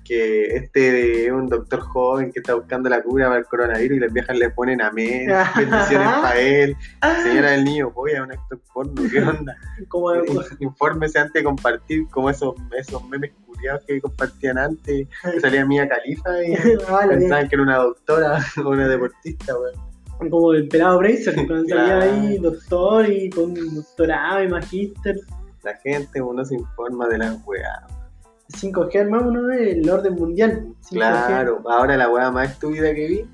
que 0.04 0.56
este 0.56 1.28
es 1.28 1.32
un 1.32 1.48
doctor 1.48 1.82
joven 1.82 2.32
que 2.32 2.39
está 2.39 2.56
buscando 2.56 2.89
la 2.89 3.02
cura 3.04 3.28
para 3.28 3.39
el 3.39 3.45
coronavirus 3.45 3.98
y 3.98 4.00
las 4.00 4.12
viejas 4.12 4.38
le 4.38 4.50
ponen 4.50 4.82
amén, 4.82 5.28
bendiciones 5.56 6.08
para 6.22 6.39
él. 6.39 6.76
Señora 7.24 7.52
del 7.52 7.63
niño 7.63 7.93
polla, 7.93 8.15
es 8.15 8.22
un 8.22 8.32
actor 8.32 8.60
porno, 8.74 9.04
¿qué 9.10 9.22
onda? 9.22 9.56
Infórmese 10.60 11.19
antes 11.19 11.34
de 11.34 11.43
compartir 11.43 12.08
como 12.10 12.30
esos, 12.30 12.56
esos 12.76 13.08
memes 13.08 13.32
culiados 13.45 13.84
que 13.86 14.02
compartían 14.02 14.58
antes, 14.58 15.08
que 15.32 15.39
salía 15.39 15.65
Mía 15.65 15.88
Califa 15.88 16.43
y 16.43 16.54
Ah, 16.89 17.06
pensaban 17.08 17.48
que 17.48 17.56
era 17.56 17.63
una 17.63 17.78
doctora 17.78 18.39
o 18.65 18.69
una 18.69 18.88
deportista, 18.88 19.54
weón. 19.60 20.30
como 20.32 20.54
el 20.54 20.67
pelado 20.67 20.98
Bracer, 20.98 21.36
cuando 21.36 21.67
salía 21.67 22.00
ahí 22.00 22.39
doctor 22.39 23.08
y 23.08 23.30
con 23.30 23.54
doctorado 23.54 24.43
y 24.43 24.48
magíster. 24.48 25.17
La 25.62 25.76
gente 25.76 26.22
uno 26.22 26.43
se 26.45 26.56
informa 26.56 27.08
de 27.10 27.17
las 27.19 27.38
weas. 27.45 27.98
5G, 28.49 28.95
hermano, 28.95 29.31
¿no? 29.31 29.51
el 29.51 29.89
orden 29.89 30.15
mundial. 30.15 30.67
5G. 30.81 30.89
Claro, 30.91 31.62
ahora 31.67 31.97
la 31.97 32.09
wea 32.09 32.31
más 32.31 32.51
estúpida 32.51 32.93
que 32.93 33.07
vi, 33.07 33.25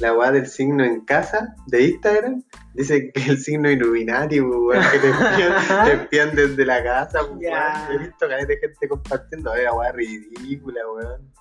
la 0.00 0.12
wea 0.14 0.32
del 0.32 0.46
signo 0.46 0.84
en 0.84 1.00
casa 1.02 1.54
de 1.66 1.88
Instagram, 1.88 2.42
dice 2.74 3.10
que 3.12 3.30
el 3.30 3.38
signo 3.38 3.70
Illuminati, 3.70 4.40
pues, 4.40 4.58
weón, 4.58 4.84
que 4.92 4.98
te 4.98 5.10
espían, 5.10 5.84
te 5.84 5.92
espían 6.02 6.34
desde 6.34 6.66
la 6.66 6.82
casa, 6.82 7.20
pues, 7.20 7.52
weón. 7.52 7.92
He 7.92 7.98
visto 7.98 8.28
que 8.28 8.46
de 8.46 8.58
gente 8.58 8.88
compartiendo, 8.88 9.54
la 9.54 9.72
wea 9.72 9.92
ridícula, 9.92 10.80
weón. 10.94 11.36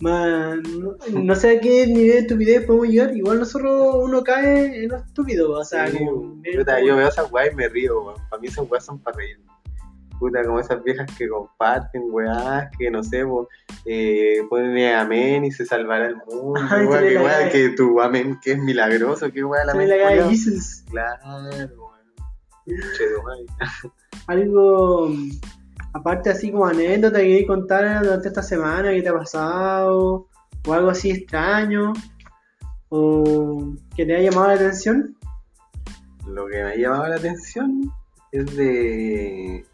Man, 0.00 0.62
no, 0.80 0.96
no 1.12 1.34
sé 1.36 1.56
a 1.56 1.60
qué 1.60 1.86
nivel 1.86 2.10
de 2.10 2.18
estupidez 2.18 2.66
podemos 2.66 2.88
llegar. 2.88 3.16
Igual 3.16 3.38
nosotros 3.38 3.94
uno 4.02 4.22
cae 4.24 4.82
en 4.82 4.88
lo 4.90 4.96
estúpido. 4.96 5.52
O 5.52 5.64
sea, 5.64 5.86
Sí, 5.86 5.98
como, 5.98 6.42
yo 6.42 6.96
veo 6.96 7.08
esas 7.08 7.30
weas 7.32 7.52
y 7.52 7.54
me 7.54 7.68
río, 7.68 8.02
weón. 8.02 8.16
Para 8.28 8.42
mí 8.42 8.48
esas 8.48 8.68
weas 8.68 8.84
son 8.84 8.98
para 8.98 9.16
reír. 9.16 9.38
Puta, 10.18 10.44
como 10.44 10.60
esas 10.60 10.82
viejas 10.82 11.10
que 11.16 11.28
comparten 11.28 12.02
weas, 12.10 12.68
que 12.78 12.90
no 12.90 13.02
sé, 13.02 13.24
po, 13.24 13.48
eh, 13.84 14.42
ponen 14.48 14.94
amén 14.94 15.44
y 15.44 15.50
se 15.50 15.66
salvará 15.66 16.06
el 16.06 16.16
mundo. 16.16 16.60
Ay, 16.70 16.86
sale 16.86 17.08
que 17.08 17.14
galla. 17.14 17.50
que 17.50 17.68
tu 17.70 18.00
amén 18.00 18.38
que 18.42 18.52
es 18.52 18.58
milagroso, 18.58 19.30
que 19.32 19.44
wea 19.44 19.64
la 19.64 19.72
amén. 19.72 19.88
Claro, 20.90 21.18
madre. 23.24 23.46
Algo, 24.26 25.10
aparte 25.92 26.30
así 26.30 26.50
como 26.50 26.66
anécdota 26.66 27.18
que 27.18 27.24
queréis 27.24 27.46
contar 27.46 28.02
durante 28.02 28.28
esta 28.28 28.42
semana, 28.42 28.90
qué 28.90 29.02
te 29.02 29.08
ha 29.08 29.14
pasado, 29.14 30.28
o 30.66 30.72
algo 30.72 30.90
así 30.90 31.10
extraño, 31.10 31.92
o 32.88 33.74
que 33.94 34.06
te 34.06 34.16
haya 34.16 34.30
llamado 34.30 34.48
la 34.48 34.54
atención. 34.54 35.16
Lo 36.26 36.46
que 36.46 36.62
me 36.62 36.72
ha 36.72 36.76
llamado 36.76 37.08
la 37.08 37.16
atención 37.16 37.92
es 38.32 38.56
de 38.56 39.66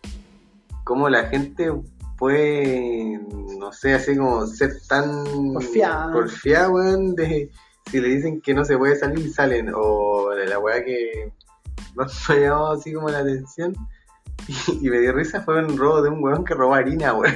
cómo 0.91 1.09
la 1.09 1.29
gente 1.29 1.71
puede, 2.19 3.21
no 3.61 3.73
sé, 3.73 3.95
así 3.95 4.17
como 4.17 4.45
ser 4.45 4.73
tan 4.89 5.53
Porfiada. 5.53 6.13
porfiada, 6.13 6.69
weón, 6.69 7.15
de 7.15 7.49
si 7.89 8.01
le 8.01 8.09
dicen 8.09 8.41
que 8.41 8.55
no 8.55 8.65
se 8.65 8.77
puede 8.77 8.97
salir, 8.97 9.33
salen, 9.33 9.71
o 9.73 10.31
de 10.31 10.47
la 10.47 10.59
weá 10.59 10.85
que 10.85 11.33
más 11.95 12.29
me 12.29 12.35
ha 12.35 12.41
llamado 12.41 12.73
así 12.73 12.93
como 12.93 13.09
la 13.09 13.21
atención. 13.21 13.73
Y, 14.83 14.91
me 14.91 14.99
dio 14.99 15.13
risa 15.13 15.43
fue 15.43 15.63
un 15.63 15.79
robo 15.79 16.03
de 16.03 16.09
un 16.09 16.25
weón 16.25 16.45
que 16.45 16.55
robó 16.55 16.75
harina, 16.75 17.13
weón. 17.15 17.35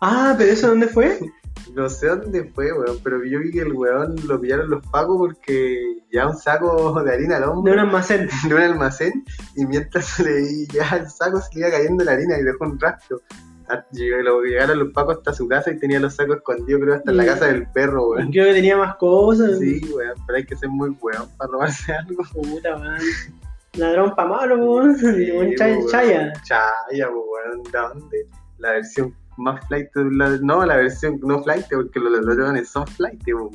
Ah, 0.00 0.36
pero 0.38 0.52
eso 0.52 0.68
dónde 0.68 0.86
fue? 0.86 1.18
No 1.74 1.88
sé 1.88 2.08
dónde 2.08 2.44
fue, 2.54 2.72
weón, 2.72 2.98
pero 3.02 3.22
yo 3.24 3.40
vi 3.40 3.50
que 3.50 3.60
el 3.60 3.72
weón 3.72 4.16
lo 4.26 4.40
pillaron 4.40 4.70
los 4.70 4.86
pacos 4.86 5.16
porque 5.18 5.98
ya 6.12 6.26
un 6.26 6.36
saco 6.36 7.02
de 7.02 7.12
harina 7.12 7.36
al 7.36 7.42
De 7.42 7.48
hombro 7.48 7.72
un 7.72 7.78
almacén. 7.80 8.28
de 8.48 8.54
un 8.54 8.60
almacén 8.60 9.24
y 9.56 9.66
mientras 9.66 10.06
se 10.06 10.24
le 10.24 10.66
ya 10.66 10.96
el 10.96 11.08
saco 11.08 11.40
se 11.40 11.54
le 11.54 11.60
iba 11.60 11.70
cayendo 11.70 12.04
la 12.04 12.12
harina 12.12 12.38
y 12.38 12.42
dejó 12.42 12.64
un 12.64 12.78
rastro. 12.78 13.20
Ah, 13.68 13.84
Llegaron 13.90 14.78
los 14.78 14.92
pacos 14.92 15.18
hasta 15.18 15.32
su 15.32 15.48
casa 15.48 15.72
y 15.72 15.78
tenía 15.78 15.98
los 15.98 16.14
sacos 16.14 16.36
escondidos, 16.36 16.80
creo, 16.82 16.94
hasta 16.94 17.10
en 17.10 17.16
la 17.16 17.26
casa 17.26 17.46
del 17.46 17.66
perro, 17.72 18.10
weón. 18.10 18.30
Creo 18.30 18.46
que 18.46 18.54
tenía 18.54 18.76
más 18.76 18.96
cosas. 18.96 19.58
Sí, 19.58 19.80
weón, 19.92 20.14
pero 20.26 20.36
hay 20.36 20.46
que 20.46 20.56
ser 20.56 20.68
muy 20.68 20.90
weón 21.00 21.28
para 21.36 21.50
robarse 21.50 21.92
algo. 21.92 22.22
Puta, 22.32 22.78
man. 22.78 23.00
Ladrón 23.74 24.14
pa' 24.14 24.24
malo, 24.24 24.56
weón. 24.56 24.90
Un 24.90 25.54
chaya, 25.56 25.78
chaya. 25.90 26.32
Chaya, 26.44 27.10
weón, 27.10 27.62
¿de 27.64 27.78
dónde? 27.78 28.26
La 28.58 28.70
versión 28.70 29.12
más 29.36 29.66
flight, 29.66 29.88
la- 29.94 30.38
no, 30.42 30.64
la 30.64 30.76
versión 30.76 31.18
no 31.22 31.42
flight, 31.42 31.66
porque 31.70 32.00
los 32.00 32.24
ladrones 32.24 32.68
son 32.68 32.86
flight, 32.86 33.22
weón. 33.26 33.50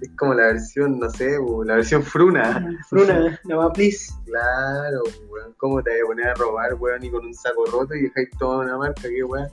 Es 0.00 0.10
como 0.16 0.34
la 0.34 0.46
versión, 0.46 0.98
no 0.98 1.10
sé, 1.10 1.38
weón, 1.38 1.66
la 1.68 1.76
versión 1.76 2.02
fruna. 2.02 2.76
Fruna, 2.88 3.38
la 3.44 3.56
va, 3.56 3.72
please. 3.72 4.12
Claro, 4.24 5.02
weón. 5.28 5.54
¿Cómo 5.58 5.82
te 5.82 5.90
vas 5.90 6.00
a 6.02 6.06
poner 6.06 6.26
a 6.28 6.34
robar, 6.34 6.74
weón, 6.74 7.04
y 7.04 7.10
con 7.10 7.24
un 7.26 7.34
saco 7.34 7.64
roto 7.66 7.94
y 7.94 8.02
dejáis 8.02 8.30
toda 8.38 8.64
una 8.64 8.76
marca? 8.78 9.02
¿Qué 9.02 9.22
weón? 9.24 9.48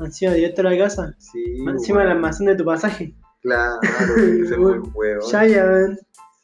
Encima 0.00 0.32
directo 0.32 0.62
a 0.62 0.64
la 0.64 0.78
casa. 0.78 1.14
Sí. 1.18 1.42
Encima 1.68 2.00
del 2.00 2.08
weón. 2.08 2.16
almacén 2.18 2.46
de 2.46 2.56
tu 2.56 2.64
pasaje. 2.64 3.14
Claro, 3.42 3.78
ese 4.16 4.56
weón. 4.58 4.92
Chaya, 5.30 5.66
man. 5.66 5.98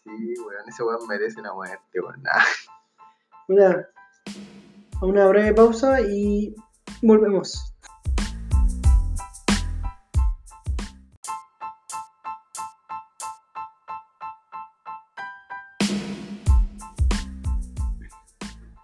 Sí, 0.05 0.35
weón, 0.39 0.69
ese 0.69 0.83
weón 0.83 1.07
merece 1.09 1.41
una 1.41 1.53
muerte, 1.55 2.01
weón. 2.01 2.23
Nah. 2.23 3.83
Una 5.01 5.27
breve 5.29 5.55
pausa 5.55 6.01
y 6.01 6.55
volvemos. 7.03 7.68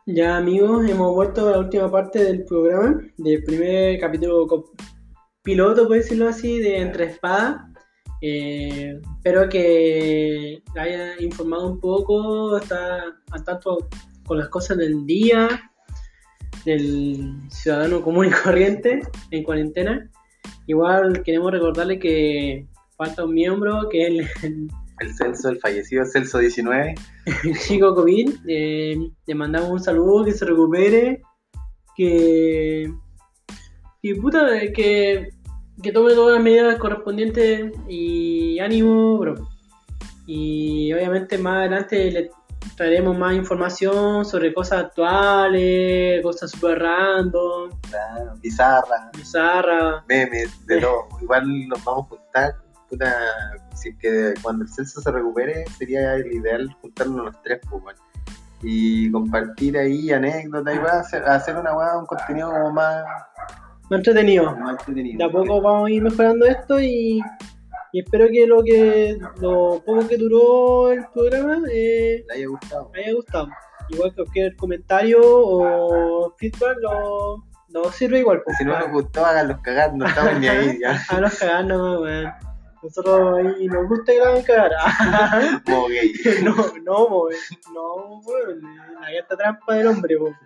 Ya 0.06 0.36
amigos, 0.36 0.86
hemos 0.86 1.14
vuelto 1.14 1.48
a 1.48 1.52
la 1.52 1.58
última 1.60 1.90
parte 1.90 2.22
del 2.22 2.44
programa, 2.44 3.00
del 3.16 3.42
primer 3.42 3.98
capítulo 3.98 4.46
piloto, 5.42 5.88
por 5.88 5.96
decirlo 5.96 6.28
así, 6.28 6.58
de 6.58 6.76
Entre 6.76 7.04
Espadas. 7.04 7.62
Eh, 8.20 9.00
espero 9.16 9.48
que 9.48 10.62
haya 10.76 11.18
informado 11.22 11.68
un 11.72 11.80
poco, 11.80 12.58
está 12.58 13.02
al 13.30 13.44
tanto 13.44 13.88
con 14.26 14.36
las 14.36 14.50
cosas 14.50 14.76
del 14.76 15.06
día, 15.06 15.48
del 16.66 17.40
ciudadano 17.48 18.02
común 18.02 18.26
y 18.26 18.30
corriente 18.30 19.00
en 19.30 19.42
cuarentena. 19.42 20.10
Igual 20.66 21.22
queremos 21.22 21.50
recordarle 21.50 21.98
que 21.98 22.66
falta 22.98 23.24
un 23.24 23.32
miembro, 23.32 23.88
que 23.88 24.02
es 24.02 24.08
el, 24.08 24.20
El 24.42 24.68
Celso, 25.16 25.48
el 25.48 25.58
fallecido 25.60 26.04
Celso 26.04 26.38
19. 26.38 26.94
el 27.44 27.58
chico 27.66 27.94
COVID. 27.94 28.34
Eh, 28.46 28.96
le 29.26 29.34
mandamos 29.34 29.70
un 29.70 29.80
saludo, 29.80 30.24
que 30.24 30.32
se 30.32 30.44
recupere, 30.44 31.22
que, 31.96 32.92
que 34.02 34.14
puta, 34.16 34.46
que, 34.74 35.30
que 35.82 35.92
tome 35.92 36.14
todas 36.14 36.34
las 36.34 36.42
medidas 36.42 36.78
correspondientes 36.78 37.72
y 37.88 38.58
ánimo, 38.60 39.18
bro. 39.18 39.34
Y 40.26 40.92
obviamente 40.92 41.36
más 41.38 41.58
adelante 41.58 42.10
le 42.10 42.30
traeremos 42.76 43.16
más 43.16 43.34
información 43.34 44.24
sobre 44.24 44.54
cosas 44.54 44.84
actuales, 44.84 46.22
cosas 46.22 46.50
super 46.50 46.78
random, 46.78 47.70
Claro, 47.90 48.32
Pizarra, 48.40 49.10
bizarras. 49.16 50.02
memes, 50.08 50.66
de 50.66 50.80
todo. 50.80 51.08
Igual 51.20 51.68
nos 51.68 51.84
vamos 51.84 52.06
a 52.06 52.08
juntar. 52.08 52.63
Puta, 52.88 53.12
si 53.74 53.90
es 53.90 53.96
que 53.98 54.34
cuando 54.42 54.64
el 54.64 54.70
Celso 54.70 55.00
se 55.00 55.10
recupere, 55.10 55.64
sería 55.78 56.14
el 56.14 56.32
ideal 56.32 56.68
juntarnos 56.80 57.24
los 57.26 57.42
tres, 57.42 57.60
pues, 57.68 57.82
weón. 57.82 57.96
Y 58.62 59.10
compartir 59.10 59.76
ahí 59.76 60.10
anécdotas 60.12 60.74
y 60.74 60.78
hacer, 60.78 61.24
hacer 61.24 61.56
una 61.56 61.76
weá, 61.76 61.98
un 61.98 62.06
contenido 62.06 62.50
como 62.50 62.70
más, 62.72 63.04
Más 63.90 63.98
entretenido. 63.98 64.56
más 64.56 64.78
entretenido. 64.80 65.18
de 65.18 65.24
a 65.24 65.28
poco 65.30 65.60
vamos 65.60 65.88
a 65.88 65.90
ir 65.90 66.02
mejorando 66.02 66.46
esto 66.46 66.80
y, 66.80 67.20
y 67.92 68.00
espero 68.00 68.26
que 68.28 68.46
lo 68.46 68.62
que 68.62 69.18
lo 69.40 69.82
poco 69.84 70.08
que 70.08 70.16
duró 70.16 70.90
el 70.92 71.04
programa 71.12 71.58
eh, 71.70 72.24
Le 72.28 72.34
haya 72.34 72.46
gustado. 72.48 72.90
me 72.94 73.00
haya 73.04 73.12
gustado. 73.14 73.48
Igual 73.90 74.10
que 74.10 74.16
cualquier 74.16 74.56
comentario 74.56 75.18
o 75.22 76.34
feedback 76.38 76.78
lo, 76.80 77.44
lo 77.68 77.92
sirve 77.92 78.20
igual. 78.20 78.40
pues, 78.46 78.56
Si 78.56 78.64
no 78.64 78.78
nos 78.78 78.90
gustó, 78.90 79.26
háganlos 79.26 79.58
cagar, 79.60 79.92
no 79.94 80.06
estamos 80.06 80.40
ni 80.40 80.48
ahí 80.48 80.78
ya. 80.80 80.98
a 81.10 81.20
los 81.20 81.38
cagar 81.38 81.66
no, 81.66 82.00
weón. 82.00 82.32
Nosotros 82.84 83.38
ahí 83.38 83.66
nos 83.66 83.88
gusta 83.88 84.12
que 84.12 84.18
la 84.18 84.28
hagan 84.28 84.42
cagar. 84.42 85.62
Como 85.64 85.88
gay. 85.88 86.12
no, 86.44 86.54
no. 86.84 87.28
No, 87.72 88.20
weón. 88.20 88.60
La 89.00 89.10
gata 89.10 89.36
trampa 89.38 89.74
del 89.74 89.86
hombre, 89.86 90.16
weón. 90.18 90.36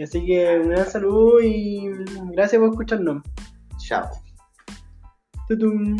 Así 0.00 0.24
que 0.24 0.60
un 0.60 0.68
gran 0.70 0.86
saludo 0.86 1.40
y 1.40 1.90
gracias 2.30 2.60
por 2.60 2.70
escucharnos. 2.70 3.22
Chao. 3.78 4.08
Tutum. 5.48 5.96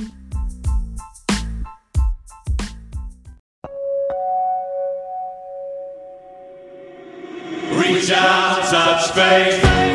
Reach 7.80 8.10
out, 8.12 8.62
touch 8.70 9.10
faith. 9.10 9.91